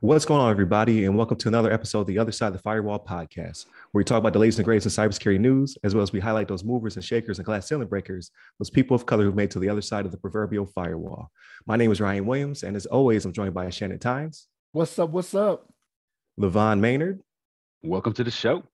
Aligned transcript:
What's 0.00 0.24
going 0.24 0.40
on, 0.40 0.50
everybody, 0.50 1.04
and 1.04 1.16
welcome 1.16 1.36
to 1.36 1.46
another 1.46 1.70
episode 1.70 2.00
of 2.00 2.06
the 2.08 2.18
Other 2.18 2.32
Side 2.32 2.48
of 2.48 2.54
the 2.54 2.58
Firewall 2.58 2.98
podcast, 2.98 3.66
where 3.92 4.00
we 4.00 4.04
talk 4.04 4.18
about 4.18 4.32
the 4.32 4.40
latest 4.40 4.58
and 4.58 4.64
greatest 4.64 4.98
in 4.98 5.04
cybersecurity 5.04 5.38
news, 5.38 5.78
as 5.84 5.94
well 5.94 6.02
as 6.02 6.12
we 6.12 6.18
highlight 6.18 6.48
those 6.48 6.64
movers 6.64 6.96
and 6.96 7.04
shakers 7.04 7.38
and 7.38 7.46
glass 7.46 7.68
ceiling 7.68 7.86
breakers, 7.86 8.32
those 8.58 8.68
people 8.68 8.96
of 8.96 9.06
color 9.06 9.22
who've 9.22 9.36
made 9.36 9.52
to 9.52 9.60
the 9.60 9.68
other 9.68 9.80
side 9.80 10.06
of 10.06 10.10
the 10.10 10.18
proverbial 10.18 10.66
firewall. 10.66 11.30
My 11.66 11.76
name 11.76 11.92
is 11.92 12.00
Ryan 12.00 12.26
Williams, 12.26 12.64
and 12.64 12.74
as 12.74 12.86
always, 12.86 13.24
I'm 13.24 13.32
joined 13.32 13.54
by 13.54 13.70
Shannon 13.70 14.00
Tynes. 14.00 14.48
What's 14.72 14.98
up? 14.98 15.10
What's 15.10 15.36
up? 15.36 15.72
LeVon 16.40 16.80
Maynard. 16.80 17.22
Welcome 17.84 18.14
to 18.14 18.24
the 18.24 18.32
show. 18.32 18.64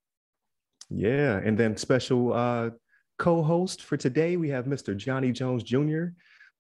Yeah, 0.89 1.37
and 1.45 1.59
then 1.59 1.77
special 1.77 2.33
uh, 2.33 2.71
co-host 3.19 3.83
for 3.83 3.97
today, 3.97 4.37
we 4.37 4.49
have 4.49 4.65
Mr. 4.65 4.97
Johnny 4.97 5.33
Jones 5.33 5.63
Jr., 5.63 6.07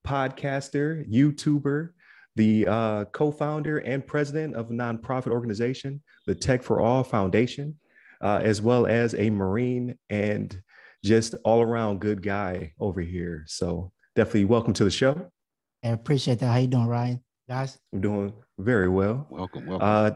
podcaster, 0.07 1.09
YouTuber, 1.11 1.91
the 2.37 2.67
uh, 2.67 3.05
co-founder 3.07 3.79
and 3.79 4.07
president 4.07 4.55
of 4.55 4.71
a 4.71 4.75
nonprofit 4.75 5.29
organization, 5.29 6.03
the 6.27 6.35
Tech 6.35 6.63
for 6.63 6.81
All 6.81 7.03
Foundation, 7.05 7.77
uh, 8.21 8.41
as 8.43 8.61
well 8.61 8.87
as 8.87 9.15
a 9.15 9.31
Marine 9.31 9.97
and 10.11 10.61
just 11.05 11.35
all-around 11.45 12.01
good 12.01 12.23
guy 12.23 12.73
over 12.81 13.01
here. 13.01 13.45
So 13.47 13.93
definitely 14.17 14.47
welcome 14.47 14.73
to 14.75 14.85
the 14.85 14.91
show. 14.91 15.31
I 15.85 15.89
appreciate 15.89 16.39
that. 16.41 16.47
How 16.47 16.59
you 16.59 16.67
doing, 16.67 16.87
Ryan? 16.87 17.23
Guys? 17.49 17.79
I'm 17.93 18.01
doing 18.01 18.33
very 18.59 18.89
well. 18.89 19.27
Welcome, 19.31 19.67
welcome. 19.67 19.87
Uh, 19.87 20.11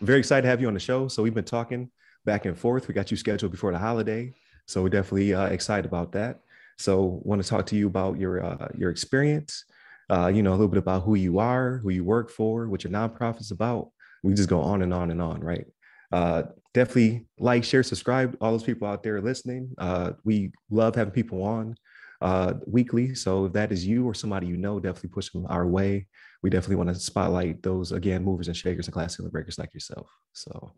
very 0.00 0.18
excited 0.18 0.42
to 0.42 0.48
have 0.48 0.60
you 0.60 0.68
on 0.68 0.74
the 0.74 0.80
show. 0.80 1.08
So 1.08 1.22
we've 1.22 1.34
been 1.34 1.44
talking 1.44 1.90
back 2.24 2.46
and 2.46 2.58
forth. 2.58 2.88
We 2.88 2.94
got 2.94 3.10
you 3.10 3.16
scheduled 3.16 3.52
before 3.52 3.72
the 3.72 3.78
holiday, 3.78 4.32
so 4.66 4.82
we're 4.82 4.88
definitely 4.88 5.32
uh, 5.32 5.46
excited 5.46 5.86
about 5.86 6.12
that. 6.12 6.40
So 6.78 7.20
want 7.22 7.42
to 7.42 7.48
talk 7.48 7.66
to 7.66 7.76
you 7.76 7.86
about 7.86 8.18
your 8.18 8.44
uh, 8.44 8.68
your 8.76 8.90
experience, 8.90 9.64
uh, 10.10 10.28
you 10.28 10.42
know, 10.42 10.50
a 10.50 10.56
little 10.58 10.68
bit 10.68 10.78
about 10.78 11.02
who 11.02 11.14
you 11.14 11.38
are, 11.38 11.78
who 11.78 11.90
you 11.90 12.04
work 12.04 12.30
for, 12.30 12.68
what 12.68 12.84
your 12.84 12.92
nonprofit's 12.92 13.50
about. 13.50 13.88
We 14.22 14.34
just 14.34 14.48
go 14.48 14.60
on 14.60 14.82
and 14.82 14.92
on 14.92 15.10
and 15.10 15.20
on, 15.20 15.40
right? 15.40 15.66
Uh, 16.12 16.44
definitely 16.72 17.26
like, 17.38 17.64
share, 17.64 17.82
subscribe. 17.82 18.36
All 18.40 18.52
those 18.52 18.62
people 18.62 18.88
out 18.88 19.02
there 19.02 19.20
listening, 19.20 19.70
uh, 19.78 20.12
we 20.24 20.52
love 20.70 20.94
having 20.94 21.12
people 21.12 21.42
on 21.42 21.76
uh, 22.22 22.54
weekly. 22.66 23.14
So 23.14 23.46
if 23.46 23.52
that 23.52 23.72
is 23.72 23.86
you 23.86 24.06
or 24.06 24.14
somebody 24.14 24.46
you 24.46 24.56
know, 24.56 24.80
definitely 24.80 25.10
push 25.10 25.30
them 25.30 25.46
our 25.48 25.66
way. 25.66 26.06
We 26.42 26.50
definitely 26.50 26.76
want 26.76 26.90
to 26.90 26.94
spotlight 26.94 27.62
those 27.62 27.92
again, 27.92 28.24
movers 28.24 28.48
and 28.48 28.56
shakers 28.56 28.88
and 28.88 29.10
ceiling 29.10 29.30
breakers 29.30 29.58
like 29.58 29.74
yourself. 29.74 30.08
So 30.32 30.72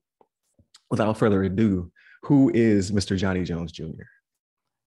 without 0.90 1.18
further 1.18 1.42
ado, 1.44 1.90
who 2.22 2.50
is 2.54 2.90
Mr. 2.90 3.16
Johnny 3.16 3.44
Jones 3.44 3.72
Jr.? 3.72 4.15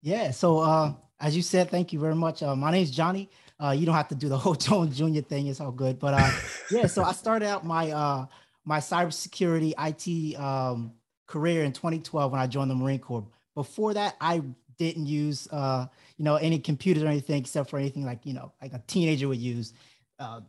Yeah. 0.01 0.31
So 0.31 0.59
uh, 0.59 0.93
as 1.19 1.35
you 1.35 1.41
said, 1.41 1.69
thank 1.69 1.91
you 1.93 1.99
very 1.99 2.15
much. 2.15 2.43
Uh, 2.43 2.55
my 2.55 2.71
name 2.71 2.83
is 2.83 2.91
Johnny. 2.91 3.29
Uh, 3.59 3.71
you 3.71 3.85
don't 3.85 3.95
have 3.95 4.07
to 4.09 4.15
do 4.15 4.29
the 4.29 4.37
whole 4.37 4.55
Jones 4.67 4.97
Jr. 4.97 5.21
thing. 5.21 5.47
It's 5.47 5.59
all 5.59 5.71
good. 5.71 5.99
But 5.99 6.13
uh, 6.13 6.31
yeah, 6.71 6.87
so 6.87 7.03
I 7.03 7.11
started 7.11 7.47
out 7.47 7.65
my 7.65 7.91
uh, 7.91 8.25
my 8.65 8.79
cybersecurity 8.79 9.73
IT 9.77 10.39
um, 10.39 10.93
career 11.25 11.63
in 11.63 11.73
2012 11.73 12.31
when 12.31 12.39
I 12.39 12.47
joined 12.47 12.69
the 12.69 12.75
Marine 12.75 12.99
Corps. 12.99 13.27
Before 13.55 13.93
that, 13.93 14.15
I 14.21 14.43
didn't 14.77 15.07
use 15.07 15.47
uh, 15.51 15.87
you 16.17 16.25
know 16.25 16.35
any 16.35 16.59
computers 16.59 17.03
or 17.03 17.07
anything 17.07 17.41
except 17.41 17.69
for 17.69 17.79
anything 17.79 18.05
like 18.05 18.25
you 18.25 18.33
know 18.33 18.51
like 18.61 18.73
a 18.73 18.83
teenager 18.85 19.27
would 19.27 19.39
use, 19.39 19.73
uh, 20.19 20.41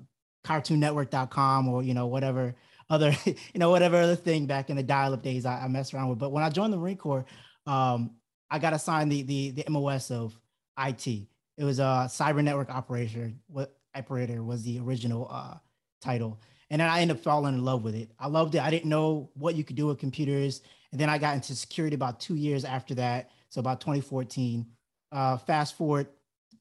CartoonNetwork.com 0.45 1.69
or 1.69 1.83
you 1.83 1.95
know 1.95 2.07
whatever 2.07 2.55
other 2.91 3.15
you 3.25 3.35
know 3.57 3.71
whatever 3.71 3.97
other 3.97 4.17
thing 4.17 4.47
back 4.47 4.69
in 4.69 4.77
the 4.77 4.83
dial-up 4.83 5.23
days 5.23 5.47
I, 5.47 5.63
I 5.63 5.69
messed 5.69 5.95
around 5.95 6.11
with. 6.11 6.19
But 6.19 6.33
when 6.33 6.45
I 6.45 6.51
joined 6.51 6.75
the 6.75 6.77
Marine 6.77 6.99
Corps, 6.99 7.25
um, 7.67 8.11
I 8.51 8.59
got 8.59 8.73
assigned 8.73 9.13
the 9.13 9.23
the 9.23 9.51
the 9.51 9.65
MOS 9.69 10.11
of 10.11 10.39
IT. 10.79 11.07
It 11.07 11.65
was 11.65 11.79
a 11.79 12.07
cyber 12.09 12.43
network 12.43 12.71
operator. 12.71 13.33
What 13.49 13.77
operator 13.95 14.43
was 14.43 14.63
the 14.63 14.79
original 14.81 15.29
uh, 15.31 15.57
title, 16.01 16.41
and 16.71 16.81
then 16.81 16.89
I 16.89 17.01
ended 17.01 17.17
up 17.17 17.23
falling 17.23 17.55
in 17.55 17.65
love 17.65 17.83
with 17.83 17.95
it. 17.95 18.11
I 18.19 18.29
loved 18.29 18.55
it. 18.55 18.63
I 18.63 18.71
didn't 18.71 18.89
know 18.89 19.31
what 19.35 19.57
you 19.57 19.65
could 19.65 19.77
do 19.77 19.87
with 19.87 19.99
computers, 19.99 20.63
and 20.93 21.01
then 21.01 21.09
I 21.09 21.19
got 21.19 21.35
into 21.35 21.55
security 21.55 21.95
about 21.95 22.21
two 22.21 22.37
years 22.37 22.65
after 22.65 22.95
that. 22.97 23.31
So 23.51 23.61
about 23.61 23.81
2014. 23.81 24.67
Uh, 25.11 25.39
fast 25.39 25.75
forward 25.77 26.07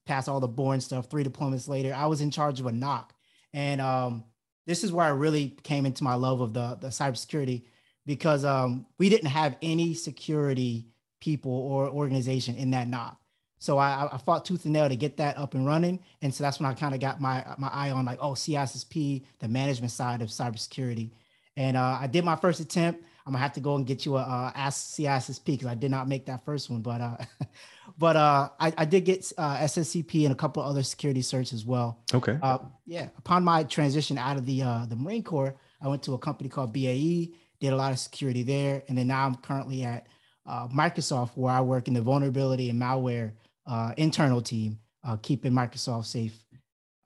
past 0.08 0.26
all 0.26 0.40
the 0.40 0.48
boring 0.48 0.80
stuff, 0.80 1.10
three 1.10 1.22
deployments 1.22 1.68
later, 1.68 1.94
I 1.94 2.06
was 2.06 2.22
in 2.22 2.30
charge 2.30 2.58
of 2.60 2.66
a 2.66 2.70
NOC, 2.70 3.10
and 3.52 3.80
um, 3.80 4.24
this 4.66 4.82
is 4.82 4.90
where 4.90 5.04
I 5.04 5.10
really 5.10 5.50
came 5.62 5.86
into 5.86 6.02
my 6.02 6.14
love 6.14 6.40
of 6.40 6.54
the 6.54 6.78
the 6.80 6.88
cybersecurity 6.88 7.64
because 8.06 8.44
um, 8.44 8.86
we 8.98 9.10
didn't 9.10 9.28
have 9.28 9.56
any 9.60 9.92
security 9.92 10.86
people 11.20 11.52
or 11.52 11.88
organization 11.88 12.56
in 12.56 12.70
that 12.70 12.88
NOC. 12.88 13.16
So 13.58 13.78
I, 13.78 14.08
I 14.12 14.18
fought 14.18 14.44
tooth 14.44 14.64
and 14.64 14.72
nail 14.72 14.88
to 14.88 14.96
get 14.96 15.16
that 15.16 15.36
up 15.36 15.54
and 15.54 15.66
running. 15.66 16.00
And 16.22 16.32
so 16.32 16.44
that's 16.44 16.60
when 16.60 16.70
I 16.70 16.74
kind 16.74 16.94
of 16.94 17.00
got 17.00 17.20
my 17.20 17.44
my 17.58 17.68
eye 17.68 17.90
on 17.90 18.04
like, 18.04 18.18
oh, 18.20 18.32
CISSP, 18.32 19.24
the 19.40 19.48
management 19.48 19.90
side 19.90 20.22
of 20.22 20.28
cybersecurity. 20.28 21.10
And 21.56 21.76
uh, 21.76 21.98
I 22.00 22.06
did 22.06 22.24
my 22.24 22.36
first 22.36 22.60
attempt. 22.60 23.02
I'm 23.26 23.32
gonna 23.32 23.42
have 23.42 23.52
to 23.54 23.60
go 23.60 23.74
and 23.74 23.84
get 23.84 24.06
you 24.06 24.16
a, 24.16 24.20
a 24.20 24.52
Ask 24.54 24.96
CISSP 24.96 25.44
because 25.44 25.66
I 25.66 25.74
did 25.74 25.90
not 25.90 26.08
make 26.08 26.26
that 26.26 26.44
first 26.44 26.70
one. 26.70 26.82
But 26.82 27.00
uh, 27.00 27.16
but 27.98 28.16
uh, 28.16 28.48
I, 28.60 28.72
I 28.78 28.84
did 28.84 29.04
get 29.04 29.30
uh, 29.36 29.58
SSCP 29.58 30.22
and 30.24 30.32
a 30.32 30.36
couple 30.36 30.62
of 30.62 30.68
other 30.68 30.84
security 30.84 31.20
certs 31.20 31.52
as 31.52 31.64
well. 31.66 31.98
Okay. 32.14 32.38
Uh, 32.40 32.58
yeah. 32.86 33.08
Upon 33.18 33.42
my 33.42 33.64
transition 33.64 34.18
out 34.18 34.36
of 34.36 34.46
the 34.46 34.62
uh, 34.62 34.86
the 34.86 34.96
Marine 34.96 35.24
Corps, 35.24 35.56
I 35.82 35.88
went 35.88 36.04
to 36.04 36.14
a 36.14 36.18
company 36.18 36.48
called 36.48 36.72
BAE. 36.72 37.32
Did 37.60 37.72
a 37.72 37.76
lot 37.76 37.90
of 37.90 37.98
security 37.98 38.44
there, 38.44 38.84
and 38.88 38.96
then 38.96 39.08
now 39.08 39.26
I'm 39.26 39.34
currently 39.34 39.82
at 39.82 40.06
uh, 40.48 40.66
Microsoft, 40.68 41.30
where 41.34 41.52
I 41.52 41.60
work 41.60 41.88
in 41.88 41.94
the 41.94 42.00
vulnerability 42.00 42.70
and 42.70 42.80
malware 42.80 43.32
uh, 43.66 43.92
internal 43.96 44.40
team, 44.40 44.78
uh, 45.04 45.16
keeping 45.20 45.52
Microsoft 45.52 46.06
safe. 46.06 46.42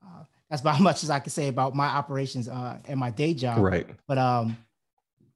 Uh, 0.03 0.25
that's 0.49 0.63
about 0.63 0.75
as 0.77 0.81
much 0.81 1.03
as 1.03 1.11
I 1.11 1.19
can 1.19 1.31
say 1.31 1.49
about 1.49 1.75
my 1.75 1.87
operations 1.87 2.49
uh, 2.49 2.79
and 2.87 2.99
my 2.99 3.11
day 3.11 3.35
job. 3.35 3.59
Right. 3.59 3.87
But 4.07 4.19
um, 4.19 4.57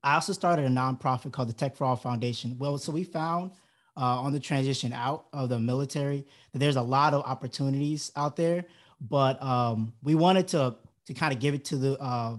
I 0.05 0.15
also 0.15 0.33
started 0.33 0.65
a 0.65 0.69
nonprofit 0.69 1.33
called 1.33 1.49
the 1.49 1.53
Tech 1.53 1.77
for 1.77 1.84
All 1.84 1.97
Foundation. 1.97 2.56
Well, 2.59 2.78
so 2.78 2.93
we 2.93 3.03
found 3.03 3.50
uh, 3.97 4.21
on 4.21 4.33
the 4.33 4.41
transition 4.41 4.93
out 4.93 5.27
of 5.33 5.49
the 5.49 5.59
military 5.59 6.25
that 6.53 6.61
there's 6.61 6.77
a 6.77 6.83
lot 6.83 7.12
of 7.12 7.25
opportunities 7.25 8.12
out 8.15 8.37
there, 8.37 8.65
but 9.00 9.43
um, 9.43 9.93
we 10.03 10.15
wanted 10.15 10.49
to 10.49 10.77
to 11.06 11.15
kind 11.15 11.33
of 11.33 11.39
give 11.39 11.55
it 11.55 11.65
to 11.65 11.77
the 11.77 11.99
uh, 12.00 12.37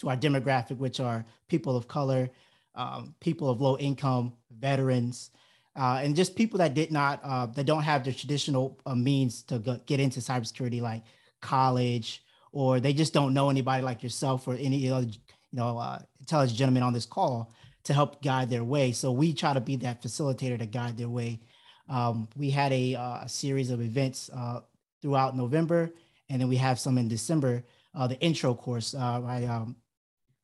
to 0.00 0.08
our 0.10 0.16
demographic, 0.16 0.76
which 0.76 1.00
are 1.00 1.24
people 1.48 1.76
of 1.76 1.88
color, 1.88 2.28
um, 2.74 3.14
people 3.20 3.50
of 3.50 3.60
low 3.60 3.76
income, 3.78 4.32
veterans, 4.50 5.30
uh, 5.74 6.00
and 6.02 6.14
just 6.14 6.36
people 6.36 6.58
that 6.58 6.74
did 6.74 6.92
not 6.92 7.20
uh, 7.24 7.46
that 7.46 7.64
don't 7.64 7.82
have 7.82 8.04
the 8.04 8.12
traditional 8.12 8.78
uh, 8.84 8.94
means 8.94 9.42
to 9.42 9.58
go, 9.58 9.80
get 9.86 10.00
into 10.00 10.20
cybersecurity, 10.20 10.80
like 10.80 11.02
college, 11.40 12.22
or 12.52 12.78
they 12.78 12.92
just 12.92 13.14
don't 13.14 13.32
know 13.32 13.48
anybody 13.48 13.82
like 13.82 14.02
yourself 14.02 14.46
or 14.46 14.54
any 14.54 14.90
other 14.90 15.06
you 15.06 15.12
know 15.52 15.78
uh, 15.78 15.98
intelligent 16.20 16.58
gentleman 16.58 16.82
on 16.82 16.92
this 16.92 17.06
call 17.06 17.52
to 17.84 17.94
help 17.94 18.22
guide 18.22 18.50
their 18.50 18.64
way. 18.64 18.92
So 18.92 19.10
we 19.12 19.32
try 19.32 19.54
to 19.54 19.60
be 19.60 19.76
that 19.76 20.02
facilitator 20.02 20.58
to 20.58 20.66
guide 20.66 20.96
their 20.96 21.08
way. 21.08 21.40
Um, 21.88 22.28
we 22.36 22.50
had 22.50 22.72
a, 22.72 22.94
uh, 22.94 23.24
a, 23.24 23.28
series 23.28 23.70
of 23.70 23.80
events 23.80 24.30
uh, 24.32 24.60
throughout 25.00 25.36
November, 25.36 25.92
and 26.30 26.40
then 26.40 26.48
we 26.48 26.56
have 26.56 26.78
some 26.78 26.96
in 26.96 27.08
December. 27.08 27.64
the 28.08 28.18
intro 28.20 28.54
course, 28.54 28.94
I 28.94 29.44
um, 29.46 29.76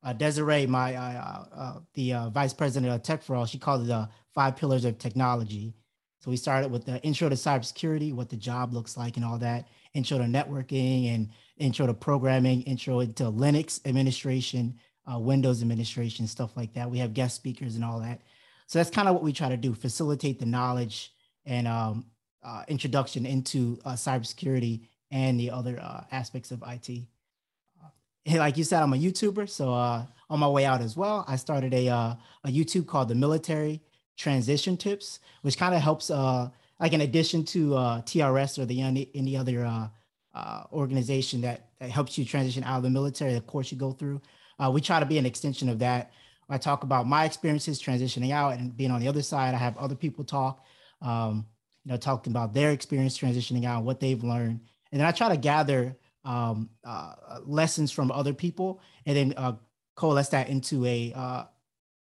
uh, 0.03 0.13
Desiree, 0.13 0.65
my 0.65 0.95
uh, 0.95 1.45
uh, 1.53 1.79
the 1.93 2.13
uh, 2.13 2.29
vice 2.29 2.53
president 2.53 2.93
of 2.93 3.03
Tech 3.03 3.21
for 3.21 3.35
All, 3.35 3.45
she 3.45 3.57
called 3.57 3.81
it 3.83 3.87
the 3.87 4.09
five 4.33 4.55
pillars 4.55 4.85
of 4.85 4.97
technology. 4.97 5.73
So 6.19 6.31
we 6.31 6.37
started 6.37 6.71
with 6.71 6.85
the 6.85 7.01
intro 7.03 7.29
to 7.29 7.35
cybersecurity, 7.35 8.13
what 8.13 8.29
the 8.29 8.35
job 8.35 8.73
looks 8.73 8.97
like, 8.97 9.15
and 9.15 9.25
all 9.25 9.37
that. 9.39 9.67
Intro 9.93 10.17
to 10.17 10.25
networking 10.25 11.13
and 11.13 11.29
intro 11.57 11.87
to 11.87 11.93
programming, 11.93 12.61
intro 12.63 12.99
into 12.99 13.23
Linux 13.23 13.85
administration, 13.85 14.77
uh, 15.11 15.17
Windows 15.17 15.61
administration, 15.61 16.27
stuff 16.27 16.55
like 16.55 16.73
that. 16.73 16.89
We 16.89 16.99
have 16.99 17.13
guest 17.13 17.35
speakers 17.35 17.75
and 17.75 17.83
all 17.83 17.99
that. 17.99 18.21
So 18.67 18.79
that's 18.79 18.91
kind 18.91 19.07
of 19.07 19.15
what 19.15 19.23
we 19.23 19.33
try 19.33 19.49
to 19.49 19.57
do: 19.57 19.73
facilitate 19.73 20.39
the 20.39 20.45
knowledge 20.45 21.13
and 21.45 21.67
um, 21.67 22.05
uh, 22.43 22.63
introduction 22.67 23.25
into 23.25 23.77
cybersecurity 23.77 24.85
and 25.11 25.39
the 25.39 25.49
other 25.51 25.79
aspects 26.11 26.51
of 26.51 26.63
IT 26.67 27.07
like 28.27 28.57
you 28.57 28.63
said, 28.63 28.81
I'm 28.81 28.93
a 28.93 28.97
YouTuber. 28.97 29.49
So 29.49 29.73
uh, 29.73 30.05
on 30.29 30.39
my 30.39 30.47
way 30.47 30.65
out 30.65 30.81
as 30.81 30.95
well, 30.95 31.25
I 31.27 31.35
started 31.35 31.73
a 31.73 31.89
uh, 31.89 32.15
a 32.43 32.49
YouTube 32.49 32.87
called 32.87 33.07
the 33.07 33.15
Military 33.15 33.81
Transition 34.19 34.77
Tips, 34.77 35.19
which 35.41 35.57
kind 35.57 35.73
of 35.73 35.81
helps, 35.81 36.11
uh, 36.11 36.49
like 36.79 36.93
in 36.93 37.01
addition 37.01 37.43
to 37.45 37.75
uh, 37.75 38.01
TRS 38.01 38.59
or 38.59 38.65
the 38.65 38.81
any, 38.81 39.09
any 39.15 39.37
other 39.37 39.65
uh, 39.65 39.87
uh, 40.35 40.63
organization 40.73 41.41
that, 41.41 41.69
that 41.79 41.89
helps 41.89 42.17
you 42.17 42.25
transition 42.25 42.63
out 42.65 42.77
of 42.77 42.83
the 42.83 42.89
military, 42.89 43.33
the 43.33 43.41
course 43.41 43.71
you 43.71 43.77
go 43.77 43.93
through. 43.93 44.21
Uh, 44.59 44.69
we 44.69 44.81
try 44.81 44.99
to 44.99 45.05
be 45.05 45.17
an 45.17 45.25
extension 45.25 45.69
of 45.69 45.79
that. 45.79 46.11
I 46.49 46.57
talk 46.57 46.83
about 46.83 47.07
my 47.07 47.25
experiences 47.25 47.81
transitioning 47.81 48.31
out 48.31 48.57
and 48.57 48.75
being 48.75 48.91
on 48.91 48.99
the 48.99 49.07
other 49.07 49.21
side. 49.21 49.53
I 49.53 49.57
have 49.57 49.77
other 49.77 49.95
people 49.95 50.23
talk, 50.25 50.65
um, 51.01 51.45
you 51.85 51.91
know, 51.91 51.97
talking 51.97 52.33
about 52.33 52.53
their 52.53 52.71
experience 52.71 53.17
transitioning 53.17 53.65
out, 53.65 53.83
what 53.83 53.99
they've 53.99 54.21
learned, 54.21 54.59
and 54.91 54.99
then 54.99 55.07
I 55.07 55.11
try 55.11 55.29
to 55.29 55.37
gather 55.37 55.95
um, 56.25 56.69
uh, 56.83 57.13
lessons 57.45 57.91
from 57.91 58.11
other 58.11 58.33
people, 58.33 58.81
and 59.05 59.15
then 59.15 59.33
uh, 59.37 59.53
coalesce 59.95 60.29
that 60.29 60.49
into 60.49 60.85
a 60.85 61.13
uh, 61.15 61.43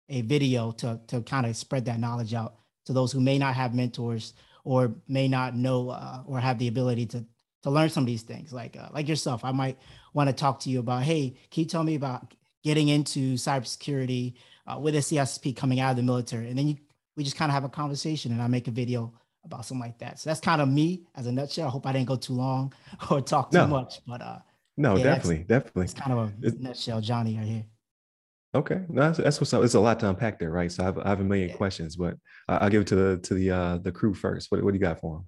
a 0.09 0.21
video 0.21 0.71
to 0.71 0.99
to 1.07 1.21
kind 1.21 1.45
of 1.45 1.55
spread 1.55 1.85
that 1.85 1.99
knowledge 1.99 2.33
out 2.33 2.55
to 2.85 2.93
those 2.93 3.11
who 3.11 3.19
may 3.19 3.37
not 3.37 3.55
have 3.55 3.73
mentors 3.73 4.33
or 4.63 4.93
may 5.07 5.27
not 5.27 5.55
know 5.55 5.89
uh, 5.89 6.23
or 6.25 6.39
have 6.39 6.59
the 6.59 6.67
ability 6.67 7.05
to 7.05 7.25
to 7.63 7.69
learn 7.71 7.89
some 7.89 8.03
of 8.03 8.07
these 8.07 8.23
things. 8.23 8.53
Like 8.53 8.77
uh, 8.77 8.89
like 8.93 9.07
yourself, 9.07 9.43
I 9.43 9.51
might 9.51 9.77
want 10.13 10.29
to 10.29 10.35
talk 10.35 10.59
to 10.61 10.69
you 10.69 10.79
about, 10.79 11.03
hey, 11.03 11.35
can 11.51 11.63
you 11.63 11.69
tell 11.69 11.83
me 11.83 11.95
about 11.95 12.33
getting 12.63 12.87
into 12.87 13.35
cybersecurity 13.35 14.33
uh, 14.67 14.79
with 14.79 14.95
a 14.95 14.99
CISSP 14.99 15.55
coming 15.55 15.79
out 15.79 15.91
of 15.91 15.97
the 15.97 16.03
military, 16.03 16.49
and 16.49 16.57
then 16.57 16.67
you, 16.67 16.77
we 17.15 17.23
just 17.23 17.35
kind 17.35 17.49
of 17.49 17.53
have 17.53 17.63
a 17.63 17.69
conversation, 17.69 18.31
and 18.31 18.41
I 18.41 18.47
make 18.47 18.67
a 18.67 18.71
video 18.71 19.13
about 19.45 19.65
something 19.65 19.81
like 19.81 19.99
that. 19.99 20.19
So 20.19 20.29
that's 20.29 20.39
kind 20.39 20.61
of 20.61 20.69
me 20.69 21.03
as 21.15 21.27
a 21.27 21.31
nutshell. 21.31 21.67
I 21.67 21.71
hope 21.71 21.85
I 21.85 21.93
didn't 21.93 22.07
go 22.07 22.15
too 22.15 22.33
long 22.33 22.73
or 23.11 23.21
talk 23.21 23.51
too 23.51 23.59
no. 23.59 23.67
much, 23.67 24.01
but 24.05 24.21
uh, 24.21 24.39
no, 24.77 24.97
yeah, 24.97 25.03
definitely, 25.03 25.45
that's, 25.47 25.65
definitely. 25.65 25.83
It's 25.85 25.93
kind 25.93 26.11
of 26.13 26.17
a 26.17 26.33
it's, 26.41 26.57
nutshell, 26.57 27.01
Johnny, 27.01 27.37
right 27.37 27.47
here. 27.47 27.65
Okay, 28.53 28.81
no, 28.87 29.01
that's, 29.01 29.17
that's 29.17 29.41
what's 29.41 29.53
up. 29.53 29.63
It's 29.63 29.73
a 29.73 29.79
lot 29.79 29.99
to 29.99 30.09
unpack 30.09 30.39
there, 30.39 30.51
right? 30.51 30.71
So 30.71 30.83
I 30.83 30.85
have, 30.85 30.97
I 30.99 31.09
have 31.09 31.19
a 31.19 31.23
million 31.23 31.49
yeah. 31.49 31.55
questions, 31.55 31.95
but 31.95 32.17
I'll 32.47 32.69
give 32.69 32.81
it 32.81 32.87
to 32.87 32.95
the 32.95 33.17
to 33.17 33.33
the 33.33 33.51
uh, 33.51 33.77
the 33.79 33.91
crew 33.91 34.13
first. 34.13 34.49
What 34.49 34.63
what 34.63 34.71
do 34.71 34.77
you 34.77 34.81
got 34.81 34.99
for 34.99 35.17
them? 35.17 35.27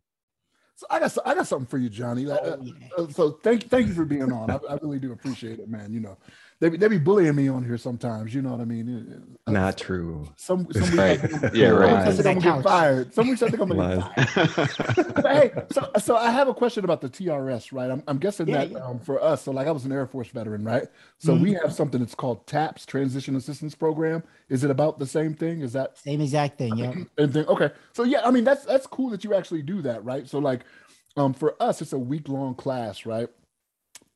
So 0.77 0.85
I 0.89 0.99
got 0.99 1.17
I 1.25 1.33
got 1.33 1.47
something 1.47 1.65
for 1.65 1.77
you, 1.77 1.89
Johnny. 1.89 2.27
Oh, 2.27 2.35
uh, 2.35 2.57
yeah. 2.61 2.73
uh, 2.97 3.07
so 3.09 3.31
thank 3.31 3.67
thank 3.67 3.87
you 3.87 3.93
for 3.93 4.05
being 4.05 4.31
on. 4.31 4.49
I, 4.51 4.59
I, 4.69 4.75
really 4.75 4.99
do 4.99 5.11
appreciate 5.11 5.59
it, 5.59 5.67
man. 5.67 5.91
You 5.91 6.01
know, 6.01 6.17
they 6.59 6.69
be, 6.69 6.77
they 6.77 6.87
be 6.87 6.97
bullying 6.97 7.35
me 7.35 7.49
on 7.49 7.63
here 7.63 7.77
sometimes. 7.77 8.33
You 8.33 8.41
know 8.41 8.49
what 8.49 8.61
I 8.61 8.65
mean? 8.65 9.37
Not 9.45 9.77
true. 9.77 10.27
Some 10.37 10.67
some 10.71 10.97
right. 10.97 11.19
I 11.23 11.51
yeah, 11.53 11.67
right. 11.67 12.11
Some 12.15 12.27
I'm 12.27 12.39
gonna 12.39 12.55
get 12.57 12.63
fired. 12.63 13.13
Some 13.13 13.27
weeks 13.27 13.43
I 13.43 13.49
think 13.49 13.61
I'm 13.61 13.69
gonna 13.69 14.11
get 14.15 14.27
fired. 14.49 15.13
but 15.13 15.25
hey, 15.25 15.51
so 15.71 15.91
so 15.99 16.15
I 16.17 16.31
have 16.31 16.47
a 16.47 16.55
question 16.55 16.83
about 16.83 17.01
the 17.01 17.09
TRS, 17.09 17.71
right? 17.71 17.91
I'm, 17.91 18.01
I'm 18.07 18.17
guessing 18.17 18.47
yeah, 18.47 18.57
that 18.57 18.71
yeah. 18.71 18.79
Um, 18.79 18.99
for 18.99 19.23
us, 19.23 19.43
so 19.43 19.51
like 19.51 19.67
I 19.67 19.71
was 19.71 19.85
an 19.85 19.91
Air 19.91 20.07
Force 20.07 20.29
veteran, 20.29 20.63
right? 20.63 20.87
So 21.19 21.33
mm-hmm. 21.33 21.43
we 21.43 21.53
have 21.53 21.71
something 21.71 21.99
that's 21.99 22.15
called 22.15 22.47
TAPS, 22.47 22.87
Transition 22.87 23.35
Assistance 23.35 23.75
Program. 23.75 24.23
Is 24.49 24.63
it 24.63 24.71
about 24.71 24.97
the 24.97 25.05
same 25.05 25.35
thing? 25.35 25.61
Is 25.61 25.73
that 25.73 25.99
same 25.99 26.21
exact 26.21 26.57
thing? 26.57 26.75
Yeah. 26.75 26.93
Same 27.19 27.31
thing. 27.31 27.45
Okay. 27.45 27.69
So 27.93 28.03
yeah, 28.03 28.21
I 28.25 28.31
mean 28.31 28.43
that's 28.43 28.65
that's 28.65 28.87
cool 28.87 29.11
that 29.11 29.23
you 29.23 29.35
actually 29.35 29.61
do 29.61 29.83
that, 29.83 30.03
right? 30.03 30.27
So 30.27 30.39
like, 30.39 30.61
um, 31.17 31.35
for 31.35 31.55
us, 31.61 31.83
it's 31.83 31.93
a 31.93 31.99
week 31.99 32.27
long 32.29 32.55
class, 32.55 33.05
right? 33.05 33.29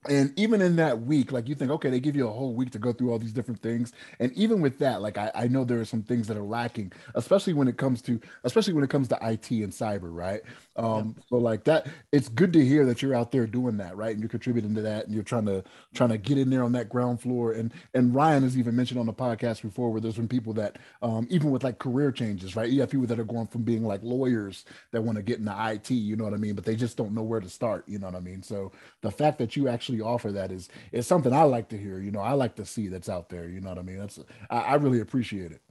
And 0.09 0.33
even 0.35 0.61
in 0.61 0.75
that 0.77 1.01
week 1.01 1.31
like 1.31 1.47
you 1.47 1.53
think 1.53 1.69
okay 1.69 1.89
they 1.89 1.99
give 1.99 2.15
you 2.15 2.27
a 2.27 2.31
whole 2.31 2.55
week 2.55 2.71
to 2.71 2.79
go 2.79 2.91
through 2.91 3.11
all 3.11 3.19
these 3.19 3.33
different 3.33 3.61
things. 3.61 3.93
And 4.19 4.31
even 4.33 4.61
with 4.61 4.79
that 4.79 5.01
like 5.01 5.17
i, 5.17 5.31
I 5.35 5.47
know 5.47 5.63
there 5.63 5.79
are 5.79 5.85
some 5.85 6.03
things 6.03 6.27
that 6.27 6.37
are 6.37 6.43
lacking 6.43 6.91
especially 7.15 7.53
when 7.53 7.67
it 7.67 7.77
comes 7.77 8.01
to 8.03 8.19
especially 8.43 8.73
when 8.73 8.83
it 8.83 8.89
comes 8.89 9.07
to 9.09 9.15
it 9.15 9.63
and 9.63 9.71
cyber 9.71 10.13
right 10.13 10.41
um 10.77 11.15
so 11.27 11.35
like 11.35 11.63
that 11.65 11.87
it's 12.13 12.29
good 12.29 12.53
to 12.53 12.63
hear 12.63 12.85
that 12.85 13.01
you're 13.01 13.13
out 13.13 13.31
there 13.31 13.45
doing 13.45 13.75
that 13.77 13.95
right 13.97 14.11
and 14.11 14.21
you're 14.21 14.29
contributing 14.29 14.73
to 14.73 14.81
that 14.81 15.05
and 15.05 15.13
you're 15.13 15.23
trying 15.23 15.45
to 15.45 15.61
trying 15.93 16.09
to 16.09 16.17
get 16.17 16.37
in 16.37 16.49
there 16.49 16.63
on 16.63 16.71
that 16.71 16.87
ground 16.87 17.19
floor 17.21 17.51
and 17.51 17.73
and 17.93 18.15
ryan 18.15 18.41
has 18.41 18.57
even 18.57 18.75
mentioned 18.75 18.99
on 18.99 19.05
the 19.05 19.13
podcast 19.13 19.61
before 19.61 19.91
where 19.91 19.99
there's 19.99 20.15
been 20.15 20.29
people 20.29 20.53
that 20.53 20.79
um 21.01 21.27
even 21.29 21.51
with 21.51 21.63
like 21.63 21.77
career 21.77 22.11
changes 22.11 22.55
right 22.55 22.69
you 22.69 22.79
have 22.79 22.89
people 22.89 23.05
that 23.05 23.19
are 23.19 23.25
going 23.25 23.47
from 23.47 23.63
being 23.63 23.83
like 23.83 23.99
lawyers 24.01 24.63
that 24.91 25.01
want 25.01 25.17
to 25.17 25.21
get 25.21 25.39
into 25.39 25.51
it 25.51 25.91
you 25.91 26.15
know 26.15 26.23
what 26.23 26.33
i 26.33 26.37
mean 26.37 26.55
but 26.55 26.63
they 26.63 26.75
just 26.75 26.95
don't 26.95 27.13
know 27.13 27.23
where 27.23 27.41
to 27.41 27.49
start 27.49 27.83
you 27.87 27.99
know 27.99 28.07
what 28.07 28.15
i 28.15 28.21
mean 28.21 28.41
so 28.41 28.71
the 29.01 29.11
fact 29.11 29.37
that 29.37 29.55
you 29.57 29.67
actually 29.67 29.81
actually 29.81 30.01
offer 30.01 30.31
that 30.31 30.51
is 30.51 30.69
is 30.91 31.07
something 31.07 31.33
I 31.33 31.43
like 31.43 31.69
to 31.69 31.77
hear. 31.77 31.99
You 31.99 32.11
know, 32.11 32.19
I 32.19 32.33
like 32.33 32.55
to 32.55 32.65
see 32.65 32.87
that's 32.87 33.09
out 33.09 33.29
there. 33.29 33.47
You 33.47 33.61
know 33.61 33.69
what 33.69 33.79
I 33.79 33.81
mean? 33.81 33.97
That's 33.97 34.19
I, 34.49 34.59
I 34.59 34.75
really 34.75 34.99
appreciate 34.99 35.51
it. 35.51 35.61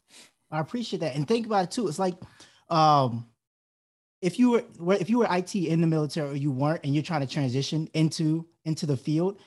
I 0.50 0.60
appreciate 0.60 0.98
that, 1.00 1.14
and 1.14 1.26
think 1.28 1.46
about 1.46 1.64
it 1.64 1.70
too. 1.70 1.86
It's 1.86 1.98
like, 1.98 2.16
um, 2.68 3.26
if 4.22 4.38
you 4.38 4.50
were 4.50 4.64
if 4.94 5.08
you 5.08 5.18
were 5.18 5.28
IT 5.30 5.54
in 5.54 5.80
the 5.80 5.86
military 5.86 6.30
or 6.30 6.36
you 6.36 6.50
weren't, 6.50 6.80
and 6.84 6.94
you're 6.94 7.02
trying 7.02 7.26
to 7.26 7.32
transition 7.32 7.88
into 7.94 8.46
into 8.64 8.86
the 8.86 8.96
field, 8.96 9.40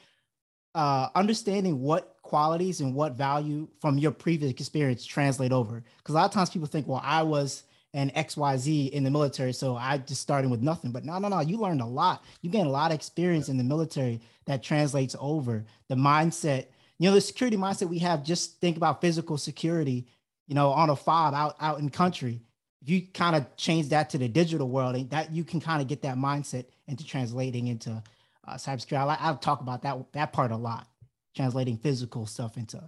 uh, 0.76 1.10
understanding 1.16 1.82
what 1.82 2.18
qualities 2.24 2.82
and 2.82 2.96
what 2.96 3.14
value 3.14 3.68
from 3.80 3.98
your 3.98 4.12
previous 4.12 4.52
experience 4.52 5.06
translate 5.06 5.52
over. 5.52 5.84
Because 5.98 6.16
a 6.16 6.18
lot 6.18 6.26
of 6.26 6.32
times 6.32 6.50
people 6.50 6.68
think, 6.68 6.88
well, 6.88 7.02
I 7.04 7.22
was 7.22 7.64
an 7.94 8.10
XYZ 8.16 8.90
in 8.90 9.04
the 9.04 9.12
military. 9.12 9.54
So 9.54 9.76
I 9.76 10.00
just 10.00 10.22
starting 10.22 10.50
with 10.50 10.62
nothing. 10.62 10.92
But 10.92 11.06
no, 11.06 11.20
no, 11.20 11.28
no. 11.28 11.42
You 11.42 11.58
learned 11.58 11.82
a 11.82 11.86
lot. 11.86 12.24
You 12.42 12.50
gain 12.50 12.66
a 12.66 12.72
lot 12.72 12.92
of 12.92 12.96
experience 12.96 13.50
in 13.50 13.58
the 13.58 13.64
military 13.64 14.20
that 14.46 14.64
translates 14.64 15.16
over 15.20 15.64
the 15.90 15.96
mindset. 15.96 16.68
You 16.98 17.10
know, 17.10 17.14
the 17.14 17.22
security 17.22 17.58
mindset 17.58 17.90
we 17.90 18.00
have, 18.00 18.24
just 18.24 18.60
think 18.60 18.78
about 18.78 19.02
physical 19.02 19.38
security, 19.38 20.08
you 20.48 20.56
know, 20.56 20.72
on 20.72 20.90
a 20.90 20.96
fob 20.96 21.34
out, 21.34 21.56
out 21.60 21.80
in 21.80 21.90
country. 21.90 22.42
You 22.86 23.02
kind 23.14 23.36
of 23.36 23.56
change 23.56 23.90
that 23.90 24.10
to 24.12 24.18
the 24.18 24.28
digital 24.28 24.70
world, 24.70 24.96
and 24.96 25.10
that 25.12 25.32
you 25.32 25.44
can 25.44 25.62
kind 25.62 25.82
of 25.82 25.88
get 25.88 26.02
that 26.02 26.18
mindset 26.18 26.66
into 26.88 27.06
translating 27.06 27.68
into 27.68 28.04
uh, 28.46 28.56
cybersecurity. 28.56 29.08
I, 29.08 29.30
I've 29.30 29.40
talked 29.40 29.62
about 29.62 29.84
that, 29.84 30.12
that 30.14 30.34
part 30.34 30.52
a 30.52 30.58
lot, 30.58 30.88
translating 31.36 31.78
physical 31.78 32.26
stuff 32.26 32.58
into 32.58 32.82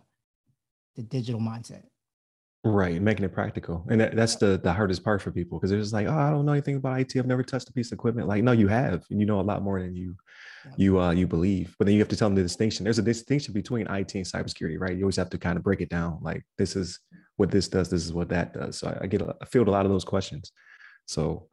the 0.95 1.03
digital 1.03 1.39
mindset. 1.39 1.83
Right, 2.68 3.00
making 3.00 3.24
it 3.24 3.32
practical, 3.32 3.86
and 3.92 4.02
that, 4.02 4.16
that's 4.16 4.38
the 4.38 4.58
the 4.58 4.74
hardest 4.74 5.04
part 5.04 5.22
for 5.22 5.30
people 5.30 5.60
because 5.60 5.70
just 5.70 5.94
like, 5.94 6.08
oh, 6.08 6.18
I 6.18 6.32
don't 6.32 6.48
know 6.48 6.52
anything 6.52 6.78
about 6.78 7.00
IT. 7.00 7.16
I've 7.16 7.28
never 7.28 7.44
touched 7.44 7.70
a 7.70 7.74
piece 7.74 7.92
of 7.92 7.94
equipment. 7.94 8.28
Like, 8.28 8.44
no, 8.44 8.54
you 8.54 8.68
have, 8.68 9.04
and 9.12 9.20
you 9.20 9.28
know 9.28 9.40
a 9.40 9.42
lot 9.42 9.62
more 9.62 9.80
than 9.80 9.96
you 9.96 10.16
yeah. 10.66 10.72
you 10.76 11.00
uh 11.00 11.12
you 11.12 11.28
believe. 11.28 11.76
But 11.78 11.86
then 11.86 11.94
you 11.94 12.00
have 12.00 12.10
to 12.10 12.16
tell 12.16 12.28
them 12.28 12.34
the 12.34 12.42
distinction. 12.42 12.84
There's 12.84 12.98
a 12.98 13.04
distinction 13.04 13.54
between 13.54 13.86
IT 13.86 14.16
and 14.16 14.26
cybersecurity, 14.26 14.80
right? 14.80 14.98
You 14.98 15.04
always 15.04 15.16
have 15.18 15.30
to 15.30 15.38
kind 15.38 15.58
of 15.58 15.64
break 15.64 15.80
it 15.80 15.90
down. 15.90 16.18
Like, 16.24 16.44
this 16.58 16.76
is 16.76 17.00
what 17.36 17.52
this 17.52 17.68
does. 17.68 17.88
This 17.88 18.04
is 18.04 18.14
what 18.14 18.30
that 18.30 18.56
does. 18.56 18.80
So 18.80 18.88
I, 18.88 19.04
I 19.04 19.08
get 19.08 19.22
a, 19.22 19.36
I 19.40 19.46
field 19.46 19.68
a 19.68 19.72
lot 19.72 19.86
of 19.86 19.92
those 19.92 20.04
questions. 20.04 20.52
So, 21.06 21.50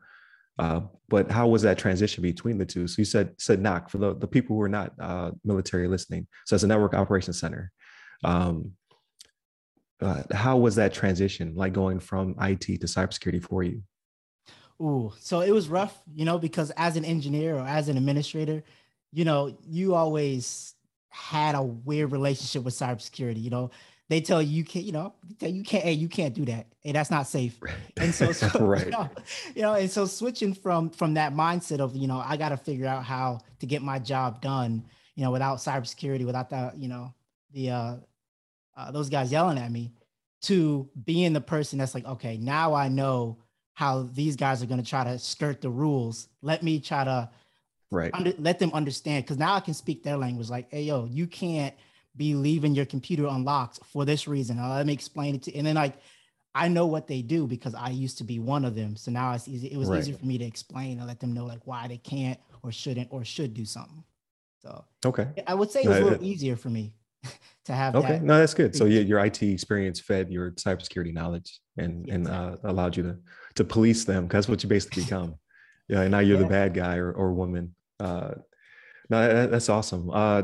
uh, 0.58 0.80
but 1.10 1.30
how 1.30 1.46
was 1.46 1.60
that 1.60 1.76
transition 1.76 2.22
between 2.22 2.56
the 2.56 2.64
two? 2.64 2.88
So 2.88 2.94
you 2.96 3.04
said 3.04 3.34
said 3.36 3.62
NOC 3.62 3.90
for 3.90 3.98
the 3.98 4.14
the 4.14 4.26
people 4.26 4.56
who 4.56 4.62
are 4.62 4.68
not 4.70 4.94
uh, 4.98 5.32
military 5.44 5.88
listening. 5.88 6.26
So 6.46 6.56
as 6.56 6.64
a 6.64 6.68
network 6.68 6.94
operations 6.94 7.38
center. 7.38 7.70
Um, 8.24 8.72
uh, 10.02 10.22
how 10.32 10.56
was 10.56 10.74
that 10.76 10.92
transition 10.92 11.54
like 11.54 11.72
going 11.72 12.00
from 12.00 12.34
IT 12.40 12.60
to 12.60 12.86
cybersecurity 12.86 13.42
for 13.42 13.62
you? 13.62 13.82
Ooh, 14.80 15.12
so 15.20 15.40
it 15.40 15.52
was 15.52 15.68
rough, 15.68 16.02
you 16.12 16.24
know, 16.24 16.38
because 16.38 16.70
as 16.72 16.96
an 16.96 17.04
engineer 17.04 17.56
or 17.56 17.66
as 17.66 17.88
an 17.88 17.96
administrator, 17.96 18.64
you 19.12 19.24
know, 19.24 19.56
you 19.64 19.94
always 19.94 20.74
had 21.10 21.54
a 21.54 21.62
weird 21.62 22.10
relationship 22.10 22.64
with 22.64 22.74
cybersecurity. 22.74 23.40
You 23.40 23.50
know, 23.50 23.70
they 24.08 24.20
tell 24.20 24.42
you 24.42 24.50
you 24.50 24.64
can't, 24.64 24.84
you 24.84 24.92
know, 24.92 25.14
you 25.40 25.62
can't, 25.62 25.84
hey, 25.84 25.92
you 25.92 26.08
can't 26.08 26.34
do 26.34 26.44
that. 26.46 26.66
Hey, 26.80 26.92
that's 26.92 27.10
not 27.10 27.26
safe. 27.26 27.60
And 27.98 28.14
so, 28.14 28.32
so 28.32 28.48
right. 28.66 28.86
you, 28.86 28.90
know, 28.90 29.10
you 29.54 29.62
know, 29.62 29.74
and 29.74 29.90
so 29.90 30.04
switching 30.06 30.52
from 30.52 30.90
from 30.90 31.14
that 31.14 31.32
mindset 31.34 31.78
of, 31.78 31.94
you 31.94 32.08
know, 32.08 32.22
I 32.24 32.36
got 32.36 32.48
to 32.48 32.56
figure 32.56 32.86
out 32.86 33.04
how 33.04 33.40
to 33.60 33.66
get 33.66 33.82
my 33.82 33.98
job 33.98 34.40
done, 34.40 34.84
you 35.14 35.22
know, 35.22 35.30
without 35.30 35.58
cybersecurity, 35.58 36.26
without 36.26 36.50
the, 36.50 36.72
you 36.76 36.88
know, 36.88 37.14
the 37.52 37.70
uh 37.70 37.96
uh, 38.76 38.90
those 38.90 39.08
guys 39.08 39.32
yelling 39.32 39.58
at 39.58 39.70
me 39.70 39.92
to 40.42 40.88
being 41.04 41.32
the 41.32 41.40
person 41.40 41.78
that's 41.78 41.94
like, 41.94 42.06
okay, 42.06 42.36
now 42.36 42.74
I 42.74 42.88
know 42.88 43.38
how 43.74 44.02
these 44.12 44.36
guys 44.36 44.62
are 44.62 44.66
going 44.66 44.82
to 44.82 44.88
try 44.88 45.04
to 45.04 45.18
skirt 45.18 45.60
the 45.60 45.70
rules. 45.70 46.28
Let 46.42 46.62
me 46.62 46.80
try 46.80 47.04
to 47.04 47.30
right 47.90 48.10
under, 48.12 48.32
let 48.38 48.58
them 48.58 48.70
understand 48.74 49.24
because 49.24 49.38
now 49.38 49.54
I 49.54 49.60
can 49.60 49.74
speak 49.74 50.02
their 50.02 50.16
language. 50.16 50.50
Like, 50.50 50.70
hey, 50.70 50.82
yo, 50.82 51.06
you 51.06 51.26
can't 51.26 51.74
be 52.16 52.34
leaving 52.34 52.74
your 52.74 52.84
computer 52.84 53.26
unlocked 53.26 53.80
for 53.86 54.04
this 54.04 54.28
reason. 54.28 54.58
Uh, 54.58 54.74
let 54.76 54.86
me 54.86 54.92
explain 54.92 55.34
it 55.34 55.42
to. 55.44 55.54
And 55.54 55.66
then 55.66 55.76
like, 55.76 55.94
I 56.54 56.68
know 56.68 56.86
what 56.86 57.06
they 57.06 57.22
do 57.22 57.46
because 57.46 57.74
I 57.74 57.90
used 57.90 58.18
to 58.18 58.24
be 58.24 58.38
one 58.38 58.64
of 58.64 58.74
them. 58.74 58.96
So 58.96 59.10
now 59.10 59.32
it's 59.32 59.48
easy. 59.48 59.68
It 59.68 59.78
was 59.78 59.88
right. 59.88 60.00
easier 60.00 60.16
for 60.16 60.26
me 60.26 60.36
to 60.38 60.44
explain 60.44 60.98
and 60.98 61.06
let 61.06 61.20
them 61.20 61.32
know 61.32 61.46
like 61.46 61.60
why 61.66 61.88
they 61.88 61.96
can't 61.96 62.38
or 62.62 62.72
shouldn't 62.72 63.08
or 63.10 63.24
should 63.24 63.54
do 63.54 63.64
something. 63.64 64.04
So 64.60 64.84
okay, 65.04 65.28
I 65.46 65.54
would 65.54 65.70
say 65.70 65.82
it 65.82 65.88
was 65.88 65.98
a 65.98 66.04
little 66.04 66.24
easier 66.24 66.56
for 66.56 66.68
me 66.68 66.94
to 67.66 67.72
have. 67.72 67.94
Okay, 67.96 68.14
that. 68.14 68.22
no, 68.22 68.38
that's 68.38 68.54
good. 68.54 68.74
So 68.74 68.84
your, 68.84 69.02
your 69.02 69.24
IT 69.24 69.42
experience 69.42 70.00
fed 70.00 70.30
your 70.30 70.52
cybersecurity 70.52 71.12
knowledge 71.12 71.60
and 71.76 72.08
and 72.08 72.28
uh, 72.28 72.56
allowed 72.64 72.96
you 72.96 73.02
to 73.04 73.18
to 73.56 73.64
police 73.64 74.04
them. 74.04 74.28
Cause 74.28 74.38
that's 74.38 74.48
what 74.48 74.62
you 74.62 74.68
basically 74.68 75.02
become. 75.04 75.36
Yeah, 75.88 76.02
and 76.02 76.10
now 76.10 76.20
you're 76.20 76.36
yeah. 76.36 76.44
the 76.44 76.48
bad 76.48 76.74
guy 76.74 76.96
or 76.96 77.12
or 77.12 77.32
woman. 77.32 77.74
Uh, 78.00 78.32
no, 79.10 79.28
that, 79.28 79.50
that's 79.50 79.68
awesome. 79.68 80.10
Uh, 80.10 80.42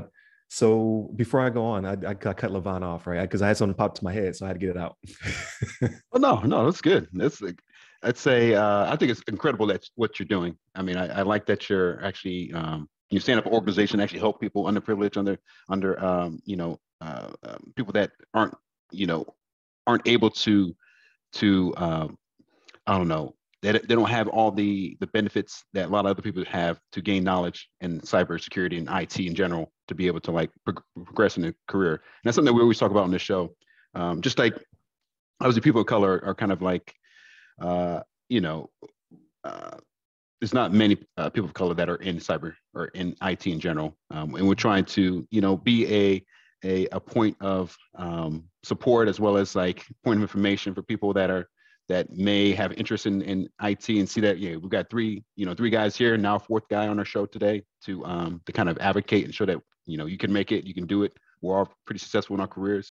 so 0.51 1.11
before 1.17 1.41
I 1.41 1.51
go 1.51 1.65
on, 1.65 1.85
I, 1.85 1.93
I 1.93 2.15
cut 2.15 2.51
LeVon 2.51 2.83
off, 2.83 3.07
right? 3.07 3.21
Because 3.21 3.43
I 3.43 3.49
had 3.49 3.57
something 3.57 3.75
pop 3.75 3.95
to 3.97 4.05
my 4.05 4.13
head, 4.13 4.35
so 4.35 4.47
I 4.47 4.49
had 4.49 4.55
to 4.55 4.67
get 4.67 4.71
it 4.71 4.77
out. 4.79 4.97
well, 5.81 5.91
no, 6.15 6.41
no, 6.41 6.65
that's 6.65 6.81
good. 6.81 7.07
That's 7.13 7.43
like, 7.43 7.61
I'd 8.03 8.17
say 8.17 8.55
uh, 8.55 8.91
I 8.91 8.97
think 8.97 9.11
it's 9.11 9.23
incredible 9.29 9.67
that 9.67 9.85
what 9.97 10.19
you're 10.19 10.27
doing. 10.27 10.57
I 10.75 10.83
mean, 10.83 10.97
I, 10.97 11.19
I 11.19 11.23
like 11.23 11.47
that 11.47 11.69
you're 11.69 12.03
actually 12.03 12.53
um, 12.53 12.89
you 13.11 13.21
stand 13.21 13.39
up 13.39 13.47
an 13.47 13.53
organization 13.53 14.01
actually 14.01 14.21
help 14.21 14.41
people 14.41 14.65
underprivileged 14.65 15.17
under 15.17 15.39
under 15.69 16.03
um, 16.03 16.41
you 16.45 16.57
know 16.57 16.79
uh, 17.01 17.31
um, 17.45 17.73
people 17.77 17.93
that 17.93 18.11
aren't 18.35 18.55
you 18.91 19.07
know 19.07 19.25
aren't 19.87 20.07
able 20.07 20.31
to 20.31 20.75
to 21.33 21.75
um, 21.77 22.19
I 22.87 22.97
don't 22.97 23.09
know 23.09 23.35
they, 23.63 23.73
they 23.73 23.95
don't 23.95 24.09
have 24.09 24.29
all 24.29 24.51
the 24.51 24.97
the 25.01 25.07
benefits 25.09 25.65
that 25.73 25.87
a 25.87 25.89
lot 25.89 26.07
of 26.07 26.11
other 26.11 26.23
people 26.23 26.45
have 26.45 26.81
to 26.93 27.03
gain 27.03 27.25
knowledge 27.25 27.69
in 27.81 28.01
cybersecurity 28.01 28.79
and 28.79 28.89
IT 28.91 29.19
in 29.19 29.35
general 29.35 29.73
to 29.89 29.95
be 29.95 30.07
able 30.07 30.21
to 30.21 30.31
like 30.31 30.51
pro- 30.65 30.83
progress 31.05 31.37
in 31.37 31.45
a 31.45 31.55
career. 31.67 31.95
And 31.95 32.03
that's 32.25 32.37
something 32.37 32.53
that 32.53 32.55
we 32.55 32.63
always 32.63 32.79
talk 32.79 32.91
about 32.91 33.05
on 33.05 33.11
this 33.11 33.23
show. 33.23 33.55
Um, 33.95 34.21
just 34.21 34.39
like 34.39 34.55
obviously 35.41 35.63
people 35.63 35.81
of 35.81 35.87
color 35.87 36.23
are 36.25 36.35
kind 36.35 36.53
of 36.53 36.63
like 36.63 36.95
uh, 37.61 38.01
you 38.29 38.41
know 38.41 38.71
uh, 39.45 39.77
there's 40.41 40.55
not 40.55 40.73
many 40.73 40.97
uh, 41.17 41.31
people 41.31 41.49
of 41.49 41.55
color 41.55 41.75
that 41.75 41.89
are 41.89 41.97
in 41.97 42.19
cyber 42.19 42.55
or 42.75 42.87
in 42.89 43.17
IT 43.23 43.47
in 43.47 43.59
general, 43.59 43.97
um, 44.11 44.35
and 44.37 44.47
we're 44.47 44.55
trying 44.55 44.85
to 44.85 45.27
you 45.31 45.41
know 45.41 45.57
be 45.57 45.87
a 45.93 46.25
a, 46.65 46.87
a 46.93 47.01
point 47.01 47.37
of 47.41 47.77
um, 47.97 48.45
support 48.63 49.09
as 49.09 49.21
well 49.21 49.37
as 49.37 49.55
like 49.55 49.85
point 50.05 50.19
of 50.19 50.23
information 50.23 50.75
for 50.75 50.83
people 50.83 51.13
that 51.15 51.31
are 51.31 51.49
that 51.89 52.11
may 52.11 52.53
have 52.53 52.73
interest 52.73 53.07
in, 53.07 53.23
in 53.23 53.49
IT 53.63 53.89
and 53.89 54.07
see 54.07 54.21
that, 54.21 54.39
yeah, 54.39 54.57
we've 54.57 54.69
got 54.69 54.91
three, 54.91 55.25
you 55.37 55.47
know, 55.47 55.55
three 55.55 55.71
guys 55.71 55.97
here, 55.97 56.19
now 56.19 56.39
fourth 56.39 56.69
guy 56.69 56.87
on 56.87 56.99
our 56.99 57.05
show 57.05 57.25
today 57.25 57.63
to 57.85 58.05
um 58.05 58.41
to 58.47 58.53
kind 58.53 58.69
of 58.69 58.77
advocate 58.79 59.25
and 59.25 59.35
show 59.35 59.47
that, 59.47 59.59
you 59.87 59.97
know, 59.97 60.07
you 60.07 60.19
can 60.19 60.33
make 60.33 60.53
it, 60.53 60.65
you 60.65 60.75
can 60.75 60.87
do 60.87 61.03
it. 61.03 61.13
We're 61.41 61.57
all 61.57 61.73
pretty 61.87 62.01
successful 62.01 62.35
in 62.35 62.41
our 62.41 62.49
careers. 62.49 62.93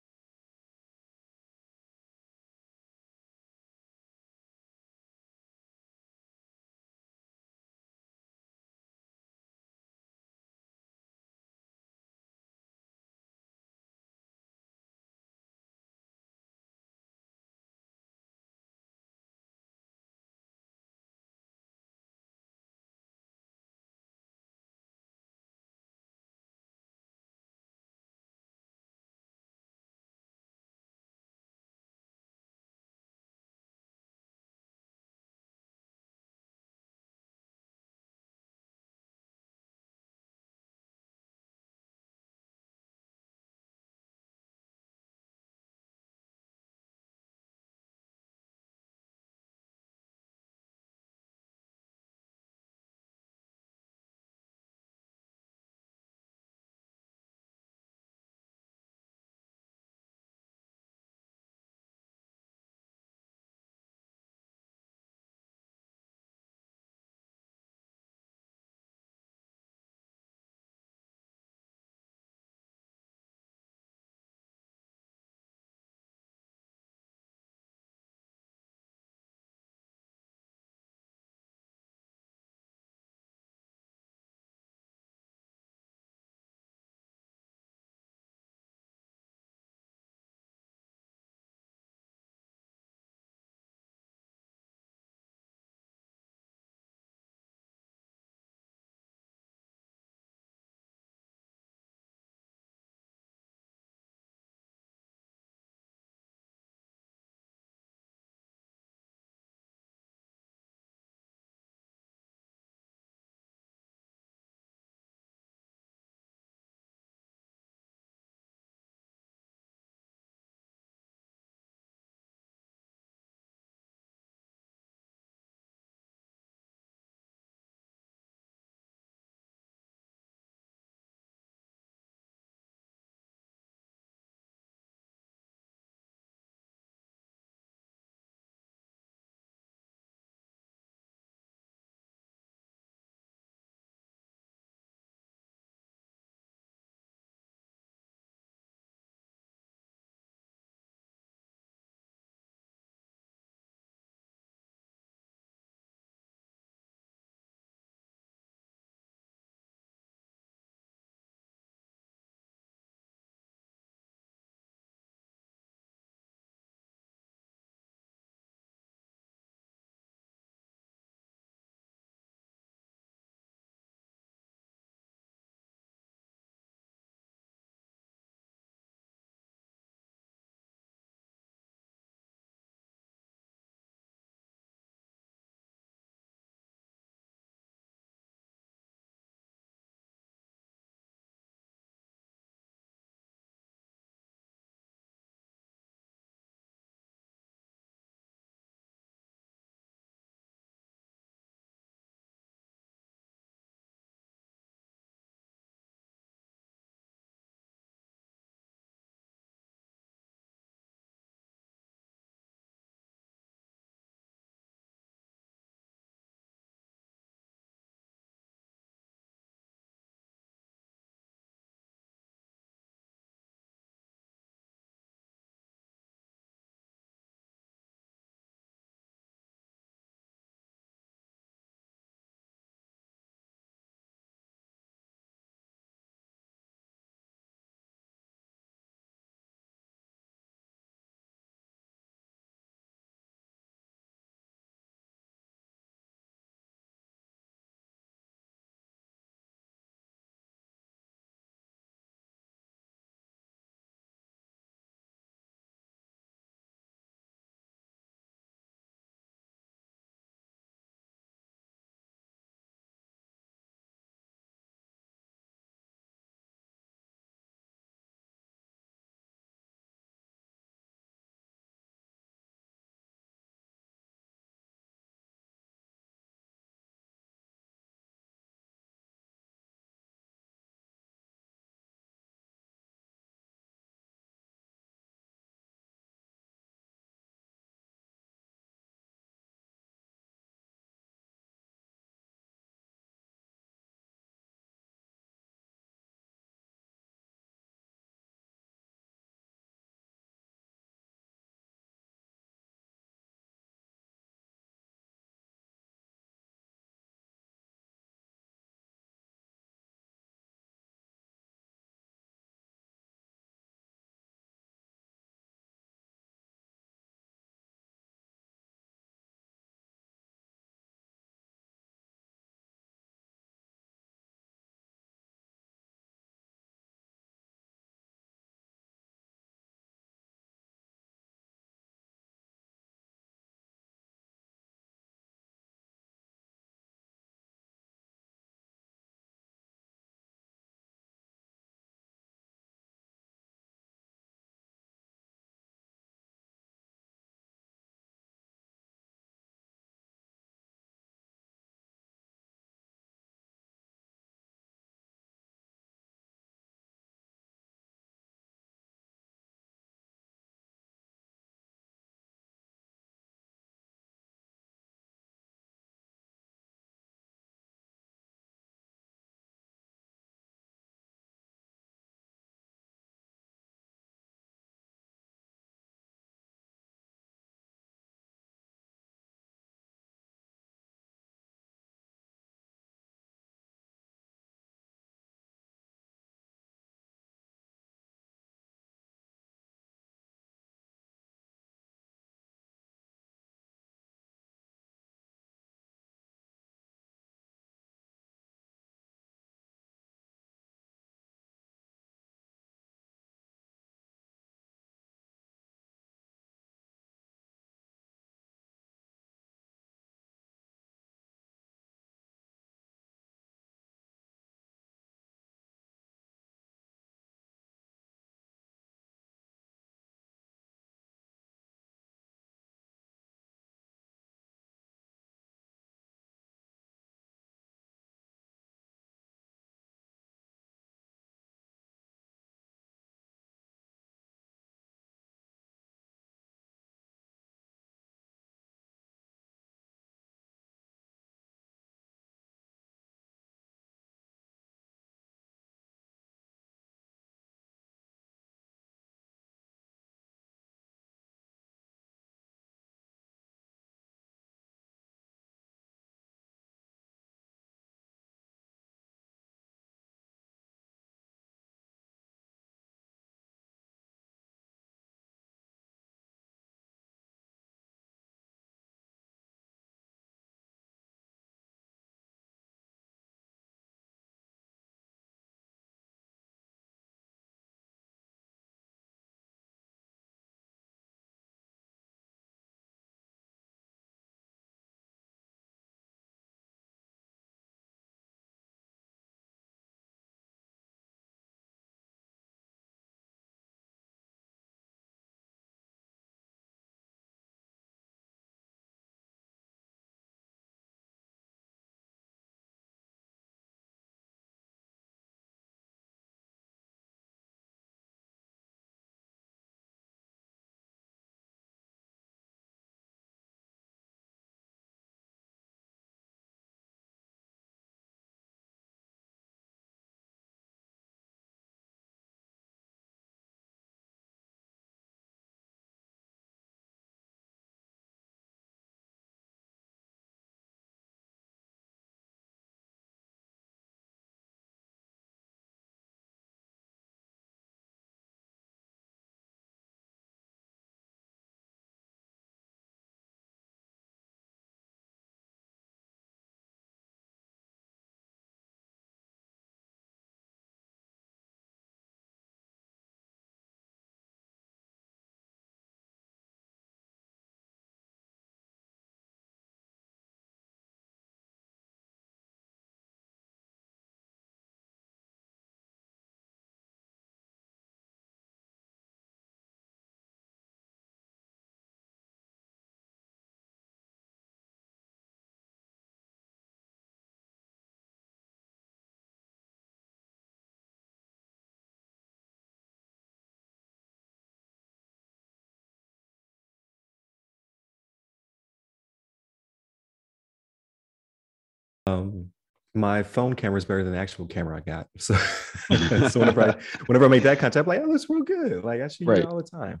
Um, 592.06 592.50
my 592.94 593.22
phone 593.22 593.54
camera 593.54 593.78
is 593.78 593.84
better 593.84 594.04
than 594.04 594.12
the 594.12 594.18
actual 594.18 594.46
camera 594.46 594.76
I 594.76 594.80
got. 594.80 595.08
So, 595.18 595.34
so 596.28 596.40
whenever 596.40 596.62
I 596.62 596.74
whenever 597.06 597.24
I 597.24 597.28
make 597.28 597.42
that 597.44 597.58
content, 597.58 597.86
I'm 597.86 597.88
like, 597.88 598.02
oh, 598.04 598.12
that's 598.12 598.28
real 598.28 598.42
good. 598.42 598.84
Like 598.84 599.00
I 599.00 599.08
shoot 599.08 599.28
right. 599.28 599.44
all 599.44 599.56
the 599.56 599.62
time. 599.62 600.00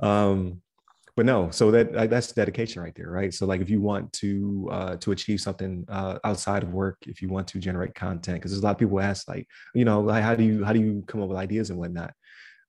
Um, 0.00 0.62
but 1.16 1.26
no, 1.26 1.50
so 1.50 1.72
that 1.72 2.08
that's 2.08 2.30
dedication 2.30 2.80
right 2.80 2.94
there, 2.94 3.10
right? 3.10 3.34
So 3.34 3.44
like 3.44 3.60
if 3.60 3.68
you 3.68 3.80
want 3.80 4.12
to 4.14 4.68
uh, 4.70 4.96
to 4.98 5.10
achieve 5.10 5.40
something 5.40 5.84
uh, 5.88 6.20
outside 6.22 6.62
of 6.62 6.72
work, 6.72 6.98
if 7.08 7.20
you 7.20 7.28
want 7.28 7.48
to 7.48 7.58
generate 7.58 7.94
content, 7.96 8.38
because 8.38 8.52
there's 8.52 8.62
a 8.62 8.64
lot 8.64 8.70
of 8.70 8.78
people 8.78 9.00
ask 9.00 9.26
like, 9.26 9.48
you 9.74 9.84
know, 9.84 10.00
like 10.00 10.22
how 10.22 10.36
do 10.36 10.44
you 10.44 10.64
how 10.64 10.72
do 10.72 10.80
you 10.80 11.02
come 11.08 11.20
up 11.20 11.28
with 11.28 11.38
ideas 11.38 11.70
and 11.70 11.78
whatnot? 11.78 12.12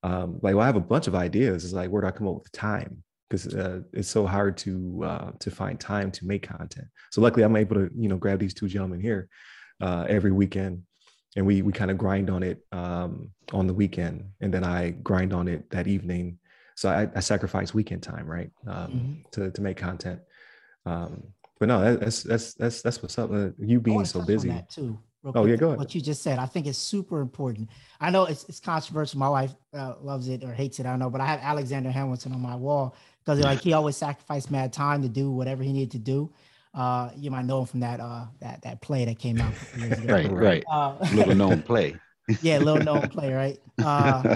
Um, 0.01 0.39
like, 0.41 0.55
well, 0.55 0.63
I 0.63 0.65
have 0.65 0.77
a 0.77 0.79
bunch 0.79 1.05
of 1.05 1.13
ideas. 1.13 1.63
It's 1.63 1.73
like 1.73 1.91
where 1.91 2.01
do 2.01 2.07
I 2.07 2.11
come 2.11 2.27
up 2.27 2.35
with 2.35 2.51
the 2.51 2.57
time? 2.57 3.03
Because 3.29 3.53
uh, 3.53 3.81
it's 3.93 4.09
so 4.09 4.25
hard 4.25 4.57
to 4.57 5.03
uh, 5.03 5.31
to 5.39 5.51
find 5.51 5.79
time 5.79 6.11
to 6.11 6.25
make 6.25 6.47
content. 6.47 6.87
So 7.11 7.21
luckily, 7.21 7.43
I'm 7.43 7.55
able 7.55 7.75
to 7.75 7.89
you 7.95 8.09
know 8.09 8.17
grab 8.17 8.39
these 8.39 8.53
two 8.53 8.67
gentlemen 8.67 8.99
here 8.99 9.29
uh, 9.81 10.05
every 10.09 10.31
weekend, 10.31 10.83
and 11.35 11.45
we 11.45 11.61
we 11.61 11.71
kind 11.71 11.91
of 11.91 11.97
grind 11.97 12.29
on 12.29 12.43
it 12.43 12.65
um, 12.71 13.29
on 13.53 13.67
the 13.67 13.73
weekend, 13.73 14.25
and 14.41 14.53
then 14.53 14.63
I 14.63 14.91
grind 14.91 15.33
on 15.33 15.47
it 15.47 15.69
that 15.69 15.87
evening. 15.87 16.39
So 16.75 16.89
I, 16.89 17.09
I 17.13 17.19
sacrifice 17.19 17.73
weekend 17.73 18.01
time, 18.01 18.25
right, 18.25 18.49
um, 18.65 18.73
mm-hmm. 18.75 19.13
to 19.33 19.51
to 19.51 19.61
make 19.61 19.77
content. 19.77 20.21
Um, 20.85 21.23
but 21.59 21.67
no, 21.67 21.95
that's 21.97 22.23
that's 22.23 22.53
that's 22.53 22.81
that's 22.81 23.01
what's 23.03 23.19
up. 23.19 23.31
Uh, 23.31 23.49
you 23.57 23.79
being 23.79 24.05
so 24.05 24.21
busy 24.21 24.53
too. 24.69 24.97
oh 25.35 25.45
yeah, 25.45 25.57
go 25.57 25.67
ahead. 25.67 25.79
What 25.79 25.93
you 25.93 26.01
just 26.01 26.23
said, 26.23 26.39
I 26.39 26.45
think 26.45 26.67
it's 26.67 26.77
super 26.77 27.19
important. 27.19 27.69
I 27.99 28.09
know 28.09 28.23
it's, 28.25 28.45
it's 28.45 28.61
controversial. 28.61 29.19
My 29.19 29.27
wife 29.27 29.53
uh, 29.73 29.95
loves 30.01 30.29
it 30.29 30.43
or 30.43 30.53
hates 30.53 30.79
it. 30.79 30.85
I 30.85 30.91
don't 30.91 30.99
know, 30.99 31.09
but 31.09 31.19
I 31.19 31.25
have 31.25 31.41
Alexander 31.41 31.91
Hamilton 31.91 32.31
on 32.31 32.39
my 32.39 32.55
wall 32.55 32.95
because 33.19 33.39
like 33.39 33.61
he 33.61 33.73
always 33.73 33.97
sacrificed 33.97 34.51
mad 34.51 34.73
time 34.73 35.01
to 35.01 35.09
do 35.09 35.31
whatever 35.31 35.63
he 35.63 35.71
needed 35.71 35.91
to 35.91 35.99
do. 35.99 36.31
Uh, 36.73 37.09
you 37.17 37.31
might 37.31 37.45
know 37.45 37.61
him 37.61 37.65
from 37.65 37.79
that 37.79 37.99
uh 37.99 38.25
that 38.39 38.61
that 38.61 38.81
play 38.81 39.05
that 39.05 39.17
came 39.17 39.39
out. 39.41 39.53
right, 40.05 40.31
right. 40.31 40.63
Uh, 40.69 40.95
little 41.13 41.35
known 41.35 41.61
play. 41.61 41.95
yeah, 42.41 42.57
little 42.59 42.83
known 42.83 43.07
play, 43.09 43.33
right? 43.33 43.59
Uh, 43.79 44.35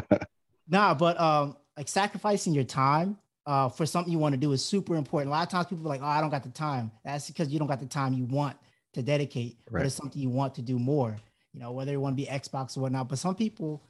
nah, 0.70 0.94
but 0.94 1.20
um, 1.20 1.58
like 1.76 1.90
sacrificing 1.90 2.54
your 2.54 2.64
time 2.64 3.18
uh 3.46 3.68
for 3.68 3.86
something 3.86 4.12
you 4.12 4.18
want 4.18 4.32
to 4.34 4.40
do 4.40 4.54
is 4.54 4.64
super 4.64 4.96
important. 4.96 5.30
A 5.30 5.32
lot 5.32 5.44
of 5.44 5.50
times 5.50 5.68
people 5.68 5.86
are 5.86 5.90
like, 5.90 6.02
"Oh, 6.02 6.06
I 6.06 6.22
don't 6.22 6.30
got 6.30 6.44
the 6.44 6.50
time." 6.50 6.92
That's 7.04 7.28
because 7.28 7.50
you 7.50 7.60
don't 7.60 7.68
got 7.68 7.82
the 7.82 7.86
time 7.86 8.14
you 8.14 8.24
want 8.24 8.56
to 8.94 9.02
dedicate, 9.02 9.58
right. 9.70 9.82
but 9.82 9.86
it's 9.86 9.96
something 9.96 10.22
you 10.22 10.30
want 10.30 10.56
to 10.56 10.62
do 10.62 10.80
more. 10.80 11.18
You 11.54 11.60
know, 11.60 11.72
whether 11.72 11.94
it 11.94 11.98
want 11.98 12.18
to 12.18 12.24
be 12.24 12.28
Xbox 12.28 12.78
or 12.78 12.82
whatnot. 12.82 13.10
But 13.10 13.20
some 13.20 13.36
people, 13.36 13.84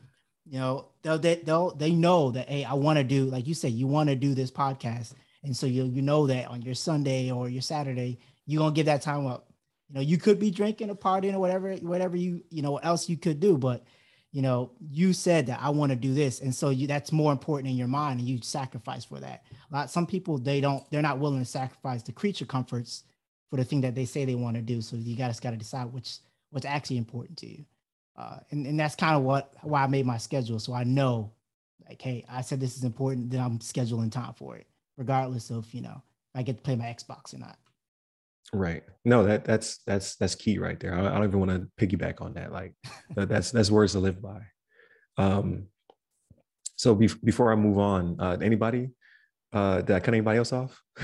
you 0.45 0.59
know, 0.59 0.89
they'll 1.01 1.19
they, 1.19 1.35
they'll 1.35 1.73
they 1.75 1.91
know 1.91 2.31
that 2.31 2.49
hey, 2.49 2.63
I 2.63 2.73
want 2.73 2.97
to 2.97 3.03
do 3.03 3.25
like 3.25 3.47
you 3.47 3.53
said, 3.53 3.71
you 3.71 3.87
want 3.87 4.09
to 4.09 4.15
do 4.15 4.33
this 4.33 4.51
podcast, 4.51 5.13
and 5.43 5.55
so 5.55 5.65
you 5.65 5.85
you 5.85 6.01
know 6.01 6.27
that 6.27 6.47
on 6.47 6.61
your 6.61 6.75
Sunday 6.75 7.31
or 7.31 7.49
your 7.49 7.61
Saturday 7.61 8.19
you're 8.45 8.59
gonna 8.59 8.73
give 8.73 8.87
that 8.87 9.01
time 9.01 9.25
up. 9.25 9.47
You 9.89 9.95
know, 9.95 10.01
you 10.01 10.17
could 10.17 10.39
be 10.39 10.51
drinking 10.51 10.89
or 10.89 10.95
partying 10.95 11.33
or 11.33 11.39
whatever, 11.39 11.73
whatever 11.75 12.17
you, 12.17 12.43
you 12.49 12.61
know, 12.61 12.77
else 12.77 13.09
you 13.09 13.17
could 13.17 13.39
do, 13.39 13.57
but 13.57 13.83
you 14.31 14.41
know, 14.41 14.71
you 14.89 15.13
said 15.13 15.45
that 15.47 15.59
I 15.61 15.69
want 15.69 15.91
to 15.91 15.95
do 15.95 16.13
this. 16.13 16.41
And 16.41 16.53
so 16.53 16.69
you 16.69 16.87
that's 16.87 17.11
more 17.11 17.31
important 17.31 17.69
in 17.69 17.77
your 17.77 17.87
mind 17.87 18.19
and 18.19 18.27
you 18.27 18.39
sacrifice 18.41 19.05
for 19.05 19.19
that. 19.19 19.43
A 19.71 19.75
lot 19.75 19.91
some 19.91 20.07
people 20.07 20.37
they 20.37 20.59
don't, 20.59 20.89
they're 20.89 21.01
not 21.01 21.19
willing 21.19 21.39
to 21.39 21.45
sacrifice 21.45 22.01
the 22.03 22.11
creature 22.11 22.45
comforts 22.45 23.03
for 23.49 23.57
the 23.57 23.63
thing 23.63 23.81
that 23.81 23.93
they 23.93 24.05
say 24.05 24.25
they 24.25 24.35
want 24.35 24.55
to 24.55 24.61
do. 24.61 24.81
So 24.81 24.95
you 24.95 25.15
guys 25.15 25.39
got 25.39 25.51
to 25.51 25.57
decide 25.57 25.93
which 25.93 26.17
what's 26.49 26.65
actually 26.65 26.97
important 26.97 27.37
to 27.39 27.47
you. 27.47 27.65
Uh, 28.15 28.37
and, 28.51 28.67
and 28.67 28.79
that's 28.79 28.95
kind 28.95 29.15
of 29.15 29.23
what 29.23 29.53
why 29.61 29.83
I 29.83 29.87
made 29.87 30.05
my 30.05 30.17
schedule. 30.17 30.59
So 30.59 30.73
I 30.73 30.83
know 30.83 31.31
like, 31.87 32.01
hey, 32.01 32.25
I 32.29 32.41
said 32.41 32.59
this 32.59 32.77
is 32.77 32.83
important, 32.83 33.29
then 33.29 33.39
I'm 33.41 33.59
scheduling 33.59 34.11
time 34.11 34.33
for 34.33 34.55
it, 34.55 34.67
regardless 34.97 35.49
of, 35.49 35.71
you 35.73 35.81
know, 35.81 36.01
I 36.35 36.43
get 36.43 36.57
to 36.57 36.63
play 36.63 36.75
my 36.75 36.85
Xbox 36.85 37.33
or 37.33 37.39
not. 37.39 37.57
Right. 38.53 38.83
No, 39.03 39.23
that 39.23 39.45
that's 39.45 39.79
that's 39.85 40.15
that's 40.15 40.35
key 40.35 40.59
right 40.59 40.79
there. 40.79 40.93
I, 40.93 41.07
I 41.07 41.13
don't 41.15 41.23
even 41.27 41.39
want 41.39 41.51
to 41.51 41.67
piggyback 41.83 42.21
on 42.21 42.33
that. 42.33 42.51
Like 42.51 42.73
that's 43.15 43.51
that's 43.51 43.71
words 43.71 43.93
to 43.93 43.99
live 43.99 44.21
by. 44.21 44.41
Um, 45.17 45.67
so 46.75 46.93
be, 46.95 47.09
before 47.23 47.51
I 47.51 47.55
move 47.55 47.79
on, 47.79 48.19
uh, 48.19 48.37
anybody 48.41 48.91
uh, 49.53 49.81
did 49.81 49.95
I 49.95 49.99
cut 49.99 50.13
anybody 50.13 50.37
else 50.39 50.53
off? 50.53 50.81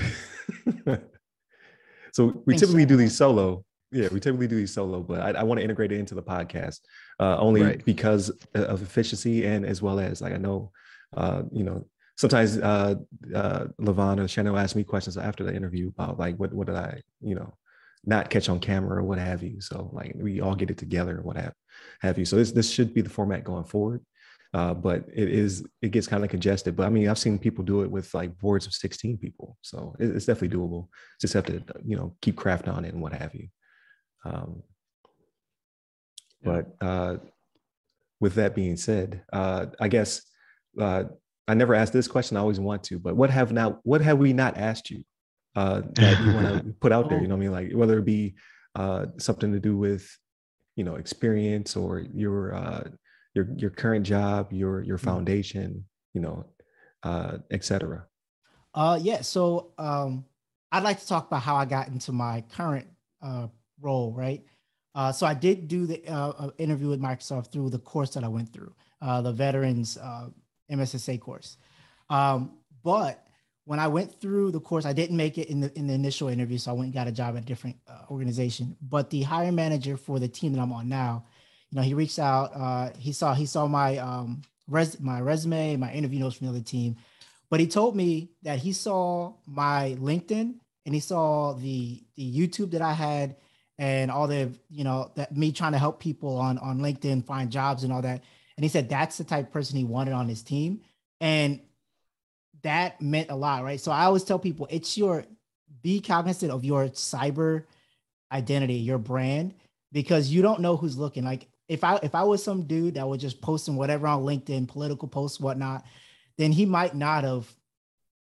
so 2.12 2.42
we 2.46 2.56
typically 2.56 2.82
so. 2.82 2.88
do 2.88 2.96
these 2.96 3.16
solo. 3.16 3.64
Yeah, 3.92 4.08
we 4.12 4.20
typically 4.20 4.46
do 4.46 4.56
these 4.56 4.72
solo, 4.72 5.00
but 5.00 5.20
I, 5.20 5.40
I 5.40 5.42
want 5.42 5.58
to 5.58 5.64
integrate 5.64 5.90
it 5.90 5.98
into 5.98 6.14
the 6.14 6.22
podcast 6.22 6.80
uh, 7.18 7.38
only 7.38 7.62
right. 7.62 7.84
because 7.84 8.30
of 8.54 8.82
efficiency 8.82 9.44
and 9.44 9.66
as 9.66 9.82
well 9.82 9.98
as 9.98 10.20
like 10.22 10.32
I 10.32 10.36
know, 10.36 10.70
uh, 11.16 11.42
you 11.50 11.64
know, 11.64 11.86
sometimes 12.16 12.58
uh, 12.58 12.94
uh, 13.34 13.66
LeVon 13.80 14.22
or 14.22 14.28
Shannon 14.28 14.52
will 14.52 14.60
ask 14.60 14.76
me 14.76 14.84
questions 14.84 15.16
after 15.16 15.42
the 15.42 15.54
interview 15.54 15.88
about 15.88 16.18
like 16.18 16.36
what 16.36 16.52
what 16.52 16.66
did 16.66 16.76
I 16.76 17.02
you 17.20 17.34
know 17.34 17.52
not 18.04 18.30
catch 18.30 18.48
on 18.48 18.60
camera 18.60 18.98
or 18.98 19.02
what 19.02 19.18
have 19.18 19.42
you. 19.42 19.60
So 19.60 19.90
like 19.92 20.12
we 20.14 20.40
all 20.40 20.54
get 20.54 20.70
it 20.70 20.78
together 20.78 21.16
and 21.16 21.24
what 21.24 21.36
have 21.36 21.54
have 22.00 22.18
you. 22.18 22.24
So 22.24 22.36
this 22.36 22.52
this 22.52 22.70
should 22.70 22.94
be 22.94 23.00
the 23.00 23.10
format 23.10 23.44
going 23.44 23.64
forward. 23.64 24.04
Uh, 24.52 24.74
but 24.74 25.04
it 25.14 25.28
is 25.28 25.64
it 25.80 25.92
gets 25.92 26.06
kind 26.06 26.24
of 26.24 26.30
congested. 26.30 26.76
But 26.76 26.86
I 26.86 26.90
mean, 26.90 27.08
I've 27.08 27.18
seen 27.18 27.38
people 27.38 27.64
do 27.64 27.82
it 27.82 27.90
with 27.90 28.12
like 28.14 28.36
boards 28.38 28.66
of 28.66 28.72
16 28.72 29.18
people, 29.18 29.56
so 29.62 29.94
it, 29.98 30.10
it's 30.10 30.26
definitely 30.26 30.56
doable. 30.56 30.88
Just 31.20 31.34
have 31.34 31.46
to 31.46 31.62
you 31.84 31.96
know 31.96 32.16
keep 32.20 32.36
craft 32.36 32.68
on 32.68 32.84
it 32.84 32.92
and 32.92 33.02
what 33.02 33.12
have 33.12 33.34
you. 33.34 33.48
Um, 34.24 34.62
but 36.42 36.74
uh, 36.80 37.16
with 38.20 38.34
that 38.34 38.54
being 38.54 38.76
said, 38.76 39.22
uh, 39.32 39.66
I 39.80 39.88
guess 39.88 40.22
uh, 40.78 41.04
I 41.48 41.54
never 41.54 41.74
asked 41.74 41.92
this 41.92 42.08
question. 42.08 42.36
I 42.36 42.40
always 42.40 42.60
want 42.60 42.84
to, 42.84 42.98
but 42.98 43.16
what 43.16 43.30
have 43.30 43.52
now? 43.52 43.80
What 43.82 44.00
have 44.00 44.18
we 44.18 44.32
not 44.32 44.56
asked 44.56 44.90
you 44.90 45.02
uh, 45.56 45.82
that 45.94 46.20
you 46.24 46.32
want 46.32 46.46
to 46.46 46.72
put 46.80 46.92
out 46.92 47.08
there? 47.08 47.20
You 47.20 47.28
know, 47.28 47.34
what 47.36 47.44
I 47.44 47.48
mean, 47.48 47.52
like 47.52 47.72
whether 47.72 47.98
it 47.98 48.04
be 48.04 48.34
uh, 48.74 49.06
something 49.18 49.52
to 49.52 49.60
do 49.60 49.76
with, 49.76 50.08
you 50.76 50.84
know, 50.84 50.94
experience 50.94 51.76
or 51.76 52.00
your 52.14 52.54
uh, 52.54 52.84
your 53.34 53.48
your 53.56 53.70
current 53.70 54.06
job, 54.06 54.52
your 54.52 54.82
your 54.82 54.96
mm-hmm. 54.96 55.06
foundation, 55.06 55.84
you 56.14 56.20
know, 56.20 56.46
uh, 57.02 57.38
etc. 57.50 58.06
Uh, 58.74 58.98
yeah. 59.02 59.20
So 59.22 59.72
um, 59.78 60.24
I'd 60.70 60.84
like 60.84 61.00
to 61.00 61.06
talk 61.06 61.26
about 61.26 61.42
how 61.42 61.56
I 61.56 61.64
got 61.64 61.88
into 61.88 62.12
my 62.12 62.44
current 62.52 62.86
uh, 63.20 63.48
role, 63.80 64.12
right? 64.12 64.44
Uh, 64.94 65.12
so 65.12 65.26
I 65.26 65.34
did 65.34 65.68
do 65.68 65.86
the 65.86 66.06
uh, 66.08 66.30
uh 66.30 66.50
interview 66.58 66.88
with 66.88 67.00
Microsoft 67.00 67.52
through 67.52 67.70
the 67.70 67.78
course 67.78 68.10
that 68.14 68.24
I 68.24 68.28
went 68.28 68.52
through, 68.52 68.74
uh, 69.00 69.22
the 69.22 69.32
Veterans 69.32 69.96
uh, 69.96 70.28
MSSA 70.70 71.20
course. 71.20 71.56
Um, 72.08 72.58
but 72.82 73.24
when 73.64 73.78
I 73.78 73.86
went 73.86 74.20
through 74.20 74.50
the 74.50 74.60
course, 74.60 74.84
I 74.84 74.92
didn't 74.92 75.16
make 75.16 75.38
it 75.38 75.48
in 75.48 75.60
the 75.60 75.76
in 75.78 75.86
the 75.86 75.94
initial 75.94 76.28
interview, 76.28 76.58
so 76.58 76.72
I 76.72 76.74
went 76.74 76.86
and 76.86 76.94
got 76.94 77.06
a 77.06 77.12
job 77.12 77.36
at 77.36 77.42
a 77.42 77.46
different 77.46 77.76
uh, 77.86 78.10
organization. 78.10 78.76
But 78.82 79.10
the 79.10 79.22
hiring 79.22 79.54
manager 79.54 79.96
for 79.96 80.18
the 80.18 80.28
team 80.28 80.52
that 80.54 80.60
I'm 80.60 80.72
on 80.72 80.88
now, 80.88 81.24
you 81.70 81.76
know, 81.76 81.82
he 81.82 81.94
reached 81.94 82.18
out. 82.18 82.96
He 82.96 83.12
saw 83.12 83.32
he 83.32 83.46
saw 83.46 83.68
my 83.68 83.98
um, 83.98 84.42
res 84.66 84.98
my 84.98 85.20
resume, 85.20 85.76
my 85.76 85.92
interview 85.92 86.18
notes 86.18 86.36
from 86.36 86.48
the 86.48 86.52
other 86.52 86.64
team, 86.64 86.96
but 87.48 87.60
he 87.60 87.68
told 87.68 87.94
me 87.94 88.30
that 88.42 88.58
he 88.58 88.72
saw 88.72 89.34
my 89.46 89.96
LinkedIn 90.00 90.54
and 90.84 90.94
he 90.94 91.00
saw 91.00 91.52
the 91.52 92.02
the 92.16 92.38
YouTube 92.38 92.72
that 92.72 92.82
I 92.82 92.92
had 92.92 93.36
and 93.80 94.10
all 94.10 94.28
the 94.28 94.52
you 94.68 94.84
know 94.84 95.10
that 95.16 95.34
me 95.34 95.50
trying 95.50 95.72
to 95.72 95.78
help 95.78 95.98
people 95.98 96.36
on 96.36 96.58
on 96.58 96.78
LinkedIn 96.80 97.24
find 97.24 97.50
jobs 97.50 97.82
and 97.82 97.92
all 97.92 98.02
that. 98.02 98.22
And 98.56 98.62
he 98.64 98.68
said 98.68 98.88
that's 98.90 99.16
the 99.16 99.24
type 99.24 99.46
of 99.46 99.52
person 99.52 99.78
he 99.78 99.84
wanted 99.84 100.12
on 100.12 100.28
his 100.28 100.42
team. 100.42 100.82
And 101.20 101.60
that 102.62 103.00
meant 103.00 103.30
a 103.30 103.34
lot, 103.34 103.64
right? 103.64 103.80
So 103.80 103.90
I 103.90 104.04
always 104.04 104.22
tell 104.22 104.38
people 104.38 104.68
it's 104.70 104.98
your 104.98 105.24
be 105.82 106.00
cognizant 106.00 106.52
of 106.52 106.62
your 106.62 106.88
cyber 106.88 107.64
identity, 108.30 108.74
your 108.74 108.98
brand, 108.98 109.54
because 109.92 110.28
you 110.28 110.42
don't 110.42 110.60
know 110.60 110.76
who's 110.76 110.98
looking. 110.98 111.24
Like 111.24 111.48
if 111.66 111.82
I 111.82 111.96
if 112.02 112.14
I 112.14 112.24
was 112.24 112.44
some 112.44 112.64
dude 112.64 112.94
that 112.94 113.08
was 113.08 113.22
just 113.22 113.40
posting 113.40 113.76
whatever 113.76 114.06
on 114.06 114.24
LinkedIn, 114.24 114.68
political 114.68 115.08
posts, 115.08 115.40
whatnot, 115.40 115.86
then 116.36 116.52
he 116.52 116.66
might 116.66 116.94
not 116.94 117.24
have 117.24 117.50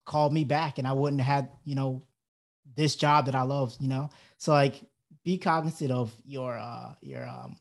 called 0.05 0.33
me 0.33 0.43
back 0.43 0.77
and 0.77 0.87
I 0.87 0.93
wouldn't 0.93 1.21
have 1.21 1.35
had, 1.35 1.49
you 1.65 1.73
know, 1.73 2.03
this 2.75 2.95
job 2.95 3.25
that 3.25 3.33
I 3.33 3.41
love, 3.41 3.75
you 3.79 3.87
know. 3.87 4.11
So 4.37 4.51
like 4.51 4.83
be 5.27 5.37
cognizant 5.37 5.91
of 5.91 6.15
your 6.25 6.57
uh 6.57 6.93
your 7.01 7.27
um 7.27 7.57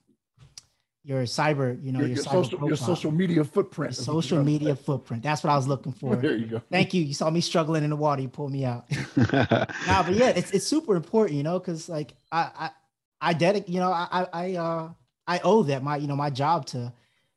your 1.03 1.23
cyber, 1.23 1.83
you 1.85 1.93
know, 1.93 2.01
your, 2.01 2.09
your, 2.09 2.17
your 2.17 2.25
social, 2.25 2.69
your 2.69 2.77
social 2.77 3.11
media 3.13 3.45
footprint. 3.45 3.97
Your 3.97 4.05
social 4.05 4.43
media 4.43 4.75
footprint. 4.75 5.23
That's 5.23 5.43
what 5.43 5.51
I 5.51 5.57
was 5.57 5.67
looking 5.67 5.93
for. 5.93 6.15
there 6.27 6.37
you 6.37 6.47
go. 6.47 6.63
Thank 6.71 6.95
you. 6.95 7.03
You 7.03 7.15
saw 7.15 7.29
me 7.29 7.41
struggling 7.41 7.83
in 7.83 7.91
the 7.91 7.97
water. 7.97 8.23
You 8.23 8.29
pulled 8.29 8.53
me 8.53 8.65
out. 8.65 8.87
nah, 9.17 10.03
but 10.05 10.15
yeah, 10.15 10.29
it's 10.29 10.53
it's 10.53 10.67
super 10.67 10.95
important, 10.95 11.37
you 11.37 11.43
know, 11.43 11.59
because 11.59 11.89
like 11.89 12.15
I 12.31 12.51
I 12.57 12.71
I 13.21 13.33
dedicate, 13.33 13.69
you 13.69 13.81
know, 13.81 13.91
I 13.91 14.29
I 14.33 14.55
uh 14.55 14.91
I 15.27 15.41
owe 15.43 15.65
that 15.65 15.83
my 15.83 15.97
you 15.97 16.07
know 16.07 16.17
my 16.17 16.31
job 16.31 16.67
to 16.67 16.93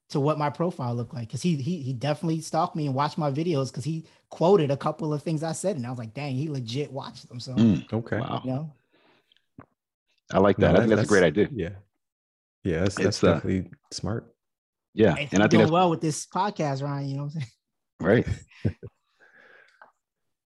to 0.09 0.19
what 0.19 0.37
my 0.37 0.51
profile 0.51 0.93
looked 0.93 1.15
like 1.15 1.27
because 1.27 1.41
he 1.41 1.55
he 1.55 1.81
he 1.81 1.93
definitely 1.93 2.41
stalked 2.41 2.75
me 2.75 2.85
and 2.85 2.93
watched 2.93 3.17
my 3.17 3.31
videos 3.31 3.71
because 3.71 3.83
he 3.83 4.05
quoted 4.29 4.69
a 4.69 4.77
couple 4.77 5.11
of 5.11 5.23
things 5.23 5.41
I 5.41 5.53
said 5.53 5.75
and 5.75 5.87
I 5.87 5.89
was 5.89 5.97
like, 5.97 6.13
dang, 6.13 6.35
he 6.35 6.49
legit 6.49 6.91
watched 6.91 7.27
them. 7.29 7.39
So 7.39 7.53
mm, 7.53 7.91
okay, 7.91 8.19
wow. 8.19 8.41
you 8.43 8.51
know, 8.51 8.71
I 10.31 10.39
like 10.39 10.57
that. 10.57 10.73
No, 10.73 10.77
I 10.77 10.79
think 10.79 10.89
that's, 10.89 11.01
that's, 11.01 11.09
a 11.09 11.11
great 11.11 11.23
idea. 11.23 11.49
Yeah, 11.51 11.69
yeah, 12.63 12.79
that's, 12.81 12.95
that's 12.95 13.23
uh, 13.23 13.33
definitely 13.33 13.71
smart. 13.91 14.33
Yeah, 14.93 15.15
hey, 15.15 15.29
and 15.31 15.43
I 15.43 15.47
think 15.47 15.69
well 15.71 15.89
with 15.89 16.01
this 16.01 16.25
podcast, 16.25 16.83
Ryan. 16.83 17.09
You 17.09 17.17
know 17.17 17.23
what 17.23 17.33
I'm 17.35 17.41
saying? 17.41 17.47
Right. 18.01 18.27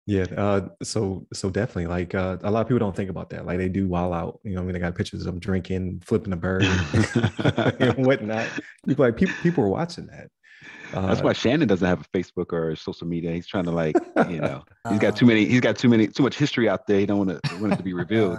Yeah. 0.07 0.25
Uh, 0.37 0.69
so 0.83 1.27
so 1.33 1.49
definitely 1.49 1.87
like 1.87 2.15
uh, 2.15 2.37
a 2.43 2.51
lot 2.51 2.63
of 2.63 2.67
people 2.67 2.81
don't 2.81 2.95
think 2.95 3.11
about 3.11 3.31
that. 3.31 3.47
Like 3.47 3.59
they 3.59 3.69
do 3.69 3.87
while 3.87 4.13
out, 4.13 4.41
you 4.43 4.55
know, 4.55 4.61
I 4.61 4.65
mean, 4.65 4.73
they 4.73 4.81
got 4.81 4.97
pictures 4.97 5.21
of 5.21 5.27
them 5.27 5.39
drinking, 5.39 6.03
flipping 6.05 6.33
a 6.33 6.37
bird 6.37 6.65
and 6.65 7.97
whatnot. 8.07 8.49
People 8.87 9.05
like 9.05 9.17
people 9.17 9.35
people 9.43 9.65
are 9.65 9.69
watching 9.69 10.07
that. 10.07 10.29
Uh, 10.93 11.07
That's 11.07 11.23
why 11.23 11.33
Shannon 11.33 11.67
doesn't 11.67 11.87
have 11.87 12.03
a 12.03 12.17
Facebook 12.17 12.53
or 12.53 12.77
social 12.77 13.07
media. 13.07 13.33
He's 13.33 13.47
trying 13.47 13.65
to 13.65 13.71
like, 13.71 13.97
you 14.29 14.41
know, 14.41 14.63
he's 14.91 14.99
got 14.99 15.17
too 15.17 15.25
many, 15.25 15.47
he's 15.47 15.61
got 15.61 15.77
too 15.77 15.89
many, 15.89 16.07
too 16.07 16.23
much 16.23 16.37
history 16.37 16.69
out 16.69 16.87
there. 16.87 17.01
He 17.01 17.07
don't 17.07 17.27
want 17.27 17.43
to 17.43 17.57
want 17.57 17.73
it 17.73 17.77
to 17.77 17.83
be 17.83 17.95
revealed. 17.95 18.39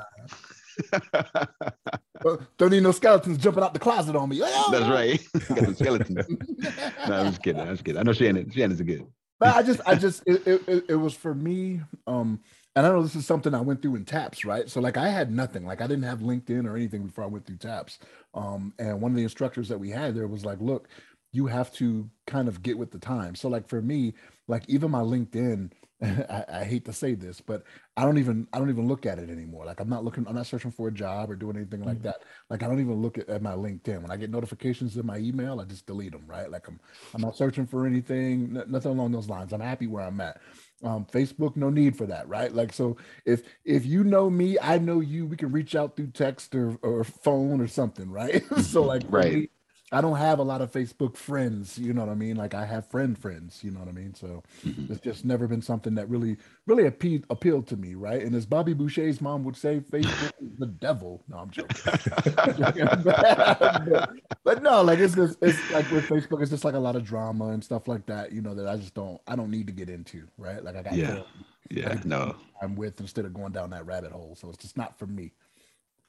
Don't 2.58 2.72
need 2.72 2.84
no 2.84 2.92
skeletons 2.92 3.38
jumping 3.38 3.64
out 3.64 3.74
the 3.74 3.80
closet 3.80 4.16
on 4.16 4.30
me. 4.30 4.40
That's 4.40 4.90
right. 4.90 5.22
got 5.50 5.60
some 5.60 5.76
skeletons. 5.76 6.26
no, 7.08 7.16
I'm 7.16 7.28
just 7.28 7.44
kidding. 7.44 7.62
I'm 7.62 7.68
just 7.70 7.84
kidding. 7.84 8.00
I 8.00 8.04
know 8.04 8.14
Shannon. 8.14 8.50
Shannon's 8.52 8.80
a 8.80 8.84
good 8.84 9.06
but 9.44 9.56
I 9.58 9.62
just, 9.62 9.82
I 9.86 9.96
just, 9.96 10.24
it, 10.26 10.48
it, 10.48 10.86
it 10.90 10.96
was 10.96 11.14
for 11.14 11.36
me. 11.36 11.82
Um, 12.08 12.40
and 12.76 12.86
I 12.86 12.90
know 12.90 13.04
this 13.04 13.16
is 13.16 13.26
something 13.26 13.54
I 13.54 13.60
went 13.60 13.82
through 13.82 13.96
in 13.96 14.06
TAPS, 14.06 14.46
right? 14.46 14.70
So 14.70 14.80
like 14.80 14.96
I 14.96 15.10
had 15.10 15.32
nothing, 15.32 15.66
like 15.66 15.82
I 15.82 15.88
didn't 15.88 16.06
have 16.06 16.20
LinkedIn 16.20 16.66
or 16.66 16.78
anything 16.78 17.06
before 17.06 17.26
I 17.26 17.28
went 17.28 17.46
through 17.46 17.58
TAPS. 17.58 18.00
Um, 18.34 18.74
and 18.80 19.02
one 19.02 19.12
of 19.12 19.18
the 19.18 19.24
instructors 19.24 19.68
that 19.68 19.80
we 19.80 19.90
had 19.90 20.16
there 20.16 20.28
was 20.28 20.46
like, 20.46 20.62
look, 20.62 20.88
you 21.34 21.48
have 21.48 21.74
to 21.74 22.10
kind 22.26 22.48
of 22.48 22.64
get 22.64 22.78
with 22.78 22.92
the 22.92 23.00
time. 23.00 23.36
So 23.36 23.50
like 23.50 23.68
for 23.68 23.82
me, 23.82 24.14
like 24.48 24.64
even 24.70 24.92
my 24.92 25.02
LinkedIn, 25.02 25.72
I, 26.30 26.46
I, 26.52 26.64
hate 26.66 26.84
to 26.86 26.94
say 26.94 27.14
this, 27.14 27.40
but 27.40 27.64
I 27.96 28.04
don't 28.04 28.18
even 28.18 28.46
I 28.52 28.60
don't 28.60 28.70
even 28.70 28.88
look 28.88 29.06
at 29.06 29.20
it 29.20 29.30
anymore. 29.30 29.66
Like 29.66 29.80
I'm 29.80 29.90
not 29.90 30.04
looking, 30.04 30.28
I'm 30.28 30.36
not 30.36 30.48
searching 30.48 30.72
for 30.72 30.90
a 30.90 30.92
job 30.92 31.32
or 31.32 31.36
doing 31.36 31.56
anything 31.56 31.84
like 31.84 31.98
mm-hmm. 31.98 32.08
that. 32.08 32.24
Like 32.50 32.62
I 32.62 32.68
don't 32.68 32.82
even 32.82 33.02
look 33.02 33.18
at, 33.18 33.30
at, 33.30 33.42
my 33.42 33.54
LinkedIn. 33.54 34.02
When 34.02 34.12
I 34.12 34.18
get 34.18 34.30
notifications 34.30 34.98
in 34.98 35.06
my 35.06 35.18
email, 35.18 35.62
I 35.62 35.66
just 35.66 35.86
delete 35.86 36.12
them. 36.12 36.26
Right? 36.28 36.52
Like 36.52 36.68
I'm 36.68 36.80
I'm 37.14 37.22
not 37.22 37.38
searching 37.38 37.66
for 37.66 37.86
anything, 37.86 38.54
nothing 38.68 38.92
along 38.92 39.14
those 39.14 39.30
lines. 39.30 39.54
I'm 39.54 39.62
happy 39.62 39.88
where 39.88 40.04
I'm 40.04 40.20
at. 40.20 40.42
Um, 40.84 41.06
Facebook, 41.06 41.56
no 41.56 41.70
need 41.70 41.96
for 41.96 42.06
that, 42.08 42.28
right? 42.28 42.54
Like 42.54 42.74
so, 42.74 42.98
if 43.26 43.44
if 43.64 43.86
you 43.86 44.04
know 44.04 44.30
me, 44.30 44.58
I 44.60 44.80
know 44.80 45.00
you. 45.00 45.26
We 45.26 45.38
can 45.38 45.52
reach 45.52 45.74
out 45.74 45.96
through 45.96 46.08
text 46.08 46.54
or 46.54 46.78
or 46.82 47.06
phone 47.06 47.62
or 47.62 47.68
something, 47.68 48.12
right? 48.12 48.44
so 48.62 48.84
like 48.84 49.04
right. 49.08 49.34
Me, 49.34 49.50
I 49.94 50.02
don't 50.02 50.18
have 50.18 50.40
a 50.40 50.44
lot 50.44 50.62
of 50.62 50.72
Facebook 50.72 51.16
friends, 51.16 51.78
you 51.78 51.94
know 51.94 52.02
what 52.02 52.12
I 52.12 52.16
mean? 52.16 52.36
Like 52.36 52.56
I 52.56 52.66
have 52.66 52.88
friend 52.88 53.16
friends, 53.18 53.64
you 53.64 53.70
know 53.70 53.80
what 53.80 53.88
I 53.88 53.92
mean? 53.92 54.16
So 54.16 54.42
mm-hmm. 54.66 54.92
it's 54.92 55.02
just 55.02 55.24
never 55.24 55.48
been 55.48 55.62
something 55.62 55.94
that 55.96 56.10
really, 56.10 56.38
really 56.66 56.88
appealed, 56.88 57.26
appealed 57.30 57.68
to 57.68 57.78
me, 57.78 57.94
right? 57.94 58.22
And 58.22 58.36
as 58.36 58.48
Bobby 58.48 58.74
Boucher's 58.74 59.22
mom 59.22 59.44
would 59.44 59.56
say, 59.56 59.82
Facebook 59.82 60.32
is 60.42 60.58
the 60.58 60.66
devil. 60.66 61.24
No, 61.30 61.38
I'm 61.38 61.52
joking. 61.52 61.78
but, 63.04 64.10
but, 64.44 64.64
no, 64.64 64.82
like 64.82 64.98
it's 64.98 65.14
just, 65.14 65.38
it's 65.42 65.72
like 65.72 65.90
with 65.92 66.08
Facebook, 66.08 66.42
it's 66.42 66.52
just 66.52 66.66
like 66.66 66.74
a 66.74 66.80
lot 66.80 66.96
of 66.96 67.04
drama 67.04 67.50
and 67.50 67.64
stuff 67.64 67.88
like 67.88 68.08
that, 68.08 68.32
you 68.32 68.42
know, 68.42 68.56
that 68.56 68.68
I 68.68 68.78
just 68.78 68.96
don't, 68.96 69.22
I 69.28 69.36
don't 69.36 69.52
need 69.52 69.68
to 69.68 69.74
get 69.74 69.90
into, 69.90 70.28
right? 70.40 70.64
Like 70.64 70.76
I 70.76 70.82
got, 70.82 70.96
yeah, 70.96 71.22
yeah, 71.70 72.00
no, 72.04 72.36
I'm 72.62 72.76
with 72.76 73.00
instead 73.00 73.26
of 73.26 73.34
going 73.34 73.52
down 73.52 73.70
that 73.70 73.86
rabbit 73.86 74.12
hole. 74.12 74.36
So 74.40 74.50
it's 74.50 74.58
just 74.58 74.76
not 74.76 74.98
for 74.98 75.06
me. 75.06 75.34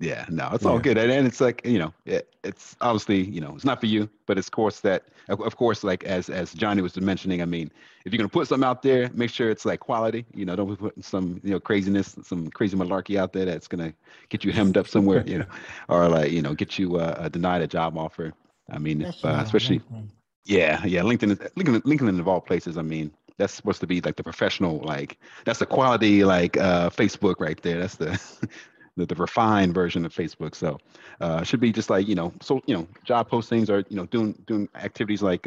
Yeah, 0.00 0.26
no, 0.28 0.50
it's 0.52 0.64
yeah. 0.64 0.70
all 0.70 0.78
good, 0.80 0.98
and, 0.98 1.10
and 1.10 1.26
it's 1.26 1.40
like 1.40 1.64
you 1.64 1.78
know, 1.78 1.94
it, 2.04 2.34
it's 2.42 2.76
obviously 2.80 3.22
you 3.22 3.40
know, 3.40 3.54
it's 3.54 3.64
not 3.64 3.78
for 3.78 3.86
you, 3.86 4.08
but 4.26 4.36
it's 4.38 4.50
course 4.50 4.80
that, 4.80 5.04
of, 5.28 5.56
course, 5.56 5.84
like 5.84 6.02
as 6.02 6.28
as 6.28 6.52
Johnny 6.52 6.82
was 6.82 7.00
mentioning, 7.00 7.40
I 7.40 7.44
mean, 7.44 7.70
if 8.04 8.12
you're 8.12 8.18
gonna 8.18 8.28
put 8.28 8.48
something 8.48 8.66
out 8.66 8.82
there, 8.82 9.08
make 9.14 9.30
sure 9.30 9.50
it's 9.50 9.64
like 9.64 9.78
quality. 9.78 10.26
You 10.34 10.46
know, 10.46 10.56
don't 10.56 10.76
put 10.76 11.04
some 11.04 11.40
you 11.44 11.52
know 11.52 11.60
craziness, 11.60 12.16
some 12.24 12.50
crazy 12.50 12.76
malarkey 12.76 13.16
out 13.16 13.32
there 13.32 13.44
that's 13.44 13.68
gonna 13.68 13.94
get 14.30 14.44
you 14.44 14.50
hemmed 14.52 14.76
up 14.76 14.88
somewhere, 14.88 15.24
you 15.26 15.38
know, 15.38 15.46
or 15.88 16.08
like 16.08 16.32
you 16.32 16.42
know, 16.42 16.54
get 16.54 16.76
you 16.76 16.96
uh, 16.96 17.28
denied 17.28 17.62
a 17.62 17.68
job 17.68 17.96
offer. 17.96 18.32
I 18.70 18.78
mean, 18.78 19.02
if, 19.02 19.24
uh, 19.24 19.40
especially, 19.44 19.80
yeah, 20.44 20.84
yeah, 20.84 21.02
LinkedIn, 21.02 21.36
LinkedIn, 21.54 21.82
LinkedIn 21.82 22.18
of 22.18 22.26
all 22.26 22.40
places. 22.40 22.76
I 22.78 22.82
mean, 22.82 23.12
that's 23.36 23.52
supposed 23.52 23.80
to 23.80 23.86
be 23.86 24.00
like 24.00 24.16
the 24.16 24.22
professional, 24.22 24.78
like 24.78 25.18
that's 25.44 25.58
the 25.58 25.66
quality, 25.66 26.24
like 26.24 26.56
uh, 26.56 26.90
Facebook 26.90 27.36
right 27.38 27.60
there. 27.62 27.80
That's 27.80 27.96
the 27.96 28.20
the, 28.96 29.06
the 29.06 29.14
refined 29.14 29.74
version 29.74 30.04
of 30.04 30.14
Facebook. 30.14 30.54
So 30.54 30.78
uh, 31.20 31.42
should 31.42 31.60
be 31.60 31.72
just 31.72 31.90
like 31.90 32.08
you 32.08 32.14
know, 32.14 32.32
so 32.40 32.62
you 32.66 32.74
know, 32.74 32.86
job 33.04 33.30
postings 33.30 33.68
or 33.70 33.84
you 33.88 33.96
know, 33.96 34.06
doing 34.06 34.32
doing 34.46 34.68
activities 34.74 35.22
like 35.22 35.46